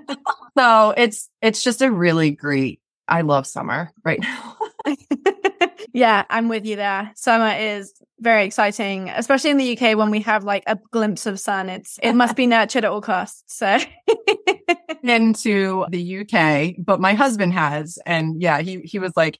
so 0.58 0.94
it's 0.96 1.28
it's 1.40 1.62
just 1.62 1.82
a 1.82 1.90
really 1.90 2.30
great. 2.30 2.80
I 3.08 3.20
love 3.22 3.46
summer 3.46 3.90
right 4.04 4.20
now. 4.20 4.56
yeah, 5.92 6.24
I'm 6.30 6.48
with 6.48 6.66
you 6.66 6.76
there. 6.76 7.12
Summer 7.14 7.54
is 7.56 7.92
very 8.20 8.44
exciting, 8.44 9.10
especially 9.10 9.50
in 9.50 9.56
the 9.56 9.78
UK 9.78 9.96
when 9.96 10.10
we 10.10 10.20
have 10.20 10.44
like 10.44 10.62
a 10.66 10.78
glimpse 10.90 11.26
of 11.26 11.40
sun. 11.40 11.68
It's 11.68 11.98
it 12.02 12.12
must 12.14 12.36
be 12.36 12.46
nurtured 12.46 12.84
at 12.84 12.90
all 12.90 13.00
costs. 13.00 13.42
So 13.46 13.78
into 15.02 15.86
the 15.90 16.20
UK, 16.20 16.74
but 16.78 17.00
my 17.00 17.14
husband 17.14 17.52
has, 17.52 17.98
and 18.06 18.40
yeah, 18.40 18.60
he 18.60 18.80
he 18.80 18.98
was 18.98 19.12
like, 19.16 19.38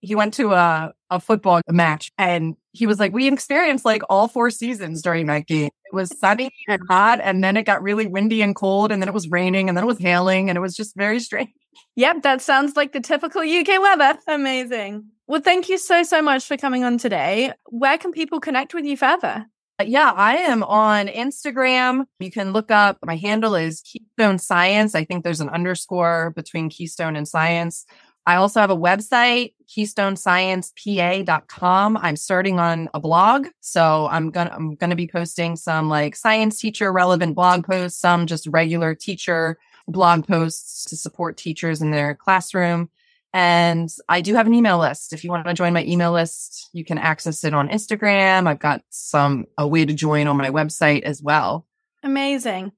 he 0.00 0.14
went 0.14 0.34
to 0.34 0.52
a, 0.52 0.92
a 1.10 1.20
football 1.20 1.60
match 1.68 2.10
and 2.18 2.56
he 2.72 2.86
was 2.86 2.98
like, 2.98 3.12
we 3.12 3.26
experienced 3.26 3.84
like 3.84 4.02
all 4.08 4.28
four 4.28 4.50
seasons 4.50 5.02
during 5.02 5.26
that 5.26 5.46
game. 5.46 5.70
It 5.84 5.94
was 5.94 6.16
sunny 6.18 6.50
and 6.68 6.82
hot, 6.88 7.20
and 7.22 7.42
then 7.42 7.56
it 7.56 7.64
got 7.64 7.82
really 7.82 8.06
windy 8.06 8.42
and 8.42 8.54
cold, 8.54 8.92
and 8.92 9.02
then 9.02 9.08
it 9.08 9.14
was 9.14 9.28
raining, 9.28 9.68
and 9.68 9.76
then 9.76 9.84
it 9.84 9.88
was 9.88 9.98
hailing, 9.98 10.48
and 10.48 10.56
it 10.56 10.60
was 10.60 10.76
just 10.76 10.96
very 10.96 11.20
strange. 11.20 11.50
Yep, 11.96 12.22
that 12.22 12.40
sounds 12.40 12.76
like 12.76 12.92
the 12.92 13.00
typical 13.00 13.42
UK 13.42 13.80
weather. 13.80 14.18
Amazing. 14.26 15.04
Well, 15.26 15.40
thank 15.40 15.68
you 15.68 15.78
so, 15.78 16.02
so 16.02 16.22
much 16.22 16.44
for 16.44 16.56
coming 16.56 16.84
on 16.84 16.98
today. 16.98 17.52
Where 17.66 17.98
can 17.98 18.12
people 18.12 18.40
connect 18.40 18.74
with 18.74 18.84
you 18.84 18.96
further? 18.96 19.46
Uh, 19.80 19.84
yeah, 19.84 20.12
I 20.14 20.36
am 20.36 20.62
on 20.62 21.06
Instagram. 21.06 22.04
You 22.18 22.30
can 22.30 22.52
look 22.52 22.70
up 22.70 22.98
my 23.04 23.16
handle 23.16 23.54
is 23.54 23.80
Keystone 23.80 24.38
Science. 24.38 24.94
I 24.94 25.04
think 25.04 25.24
there's 25.24 25.40
an 25.40 25.48
underscore 25.48 26.32
between 26.36 26.68
Keystone 26.68 27.16
and 27.16 27.26
Science. 27.26 27.86
I 28.26 28.36
also 28.36 28.60
have 28.60 28.68
a 28.70 28.76
website, 28.76 29.54
keystonesciencepa.com. 29.68 31.96
I'm 31.96 32.16
starting 32.16 32.60
on 32.60 32.90
a 32.92 33.00
blog. 33.00 33.46
So 33.60 34.08
I'm 34.10 34.30
to, 34.32 34.52
I'm 34.52 34.76
to 34.76 34.94
be 34.94 35.08
posting 35.08 35.56
some 35.56 35.88
like 35.88 36.16
science 36.16 36.60
teacher 36.60 36.92
relevant 36.92 37.34
blog 37.34 37.66
posts, 37.66 37.98
some 37.98 38.26
just 38.26 38.46
regular 38.46 38.94
teacher 38.94 39.56
blog 39.88 40.26
posts 40.26 40.84
to 40.86 40.96
support 40.96 41.36
teachers 41.36 41.82
in 41.82 41.90
their 41.90 42.14
classroom. 42.14 42.88
And 43.32 43.88
I 44.08 44.22
do 44.22 44.34
have 44.34 44.46
an 44.46 44.54
email 44.54 44.78
list. 44.78 45.12
If 45.12 45.22
you 45.22 45.30
want 45.30 45.46
to 45.46 45.54
join 45.54 45.72
my 45.72 45.84
email 45.84 46.10
list, 46.12 46.68
you 46.72 46.84
can 46.84 46.98
access 46.98 47.44
it 47.44 47.54
on 47.54 47.68
Instagram. 47.68 48.48
I've 48.48 48.58
got 48.58 48.82
some, 48.90 49.46
a 49.56 49.68
way 49.68 49.84
to 49.84 49.94
join 49.94 50.26
on 50.26 50.36
my 50.36 50.50
website 50.50 51.02
as 51.02 51.22
well. 51.22 51.66
Amazing. 52.02 52.72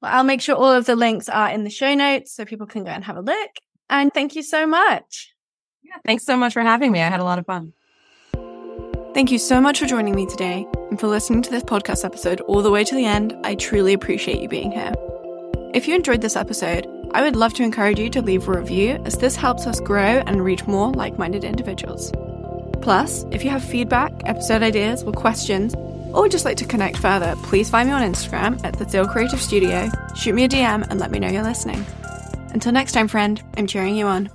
Well, 0.00 0.14
I'll 0.14 0.24
make 0.24 0.40
sure 0.40 0.54
all 0.54 0.72
of 0.72 0.86
the 0.86 0.94
links 0.94 1.28
are 1.28 1.50
in 1.50 1.64
the 1.64 1.70
show 1.70 1.92
notes 1.94 2.32
so 2.32 2.44
people 2.44 2.66
can 2.66 2.84
go 2.84 2.90
and 2.90 3.04
have 3.04 3.16
a 3.16 3.20
look. 3.20 3.50
And 3.88 4.12
thank 4.12 4.34
you 4.34 4.42
so 4.42 4.66
much. 4.66 5.34
Yeah, 5.82 5.96
thanks 6.04 6.24
so 6.24 6.36
much 6.36 6.52
for 6.52 6.62
having 6.62 6.92
me. 6.92 7.00
I 7.00 7.08
had 7.08 7.20
a 7.20 7.24
lot 7.24 7.38
of 7.38 7.46
fun. 7.46 7.72
Thank 9.14 9.30
you 9.30 9.38
so 9.38 9.60
much 9.60 9.78
for 9.78 9.86
joining 9.86 10.14
me 10.14 10.26
today 10.26 10.66
and 10.90 11.00
for 11.00 11.06
listening 11.06 11.42
to 11.42 11.50
this 11.50 11.62
podcast 11.62 12.04
episode 12.04 12.40
all 12.42 12.60
the 12.60 12.70
way 12.70 12.84
to 12.84 12.94
the 12.94 13.06
end. 13.06 13.34
I 13.44 13.54
truly 13.54 13.94
appreciate 13.94 14.42
you 14.42 14.48
being 14.48 14.72
here. 14.72 14.92
If 15.72 15.88
you 15.88 15.94
enjoyed 15.94 16.20
this 16.20 16.36
episode, 16.36 16.86
I 17.12 17.22
would 17.22 17.36
love 17.36 17.54
to 17.54 17.62
encourage 17.62 17.98
you 17.98 18.10
to 18.10 18.20
leave 18.20 18.46
a 18.46 18.58
review 18.58 19.00
as 19.04 19.16
this 19.16 19.36
helps 19.36 19.66
us 19.66 19.80
grow 19.80 20.22
and 20.26 20.44
reach 20.44 20.66
more 20.66 20.92
like 20.92 21.18
minded 21.18 21.44
individuals. 21.44 22.12
Plus, 22.82 23.24
if 23.30 23.42
you 23.42 23.50
have 23.50 23.64
feedback, 23.64 24.12
episode 24.26 24.62
ideas, 24.62 25.02
or 25.02 25.12
questions, 25.12 25.74
or 26.12 26.28
just 26.28 26.44
like 26.44 26.56
to 26.58 26.66
connect 26.66 26.98
further, 26.98 27.34
please 27.42 27.70
find 27.70 27.88
me 27.88 27.94
on 27.94 28.02
Instagram 28.02 28.62
at 28.64 28.78
Cecile 28.78 29.06
Creative 29.06 29.40
Studio, 29.40 29.90
shoot 30.14 30.34
me 30.34 30.44
a 30.44 30.48
DM, 30.48 30.86
and 30.90 31.00
let 31.00 31.10
me 31.10 31.18
know 31.18 31.28
you're 31.28 31.42
listening. 31.42 31.84
Until 32.56 32.72
next 32.72 32.92
time, 32.92 33.06
friend, 33.06 33.42
I'm 33.58 33.66
cheering 33.66 33.96
you 33.96 34.06
on. 34.06 34.30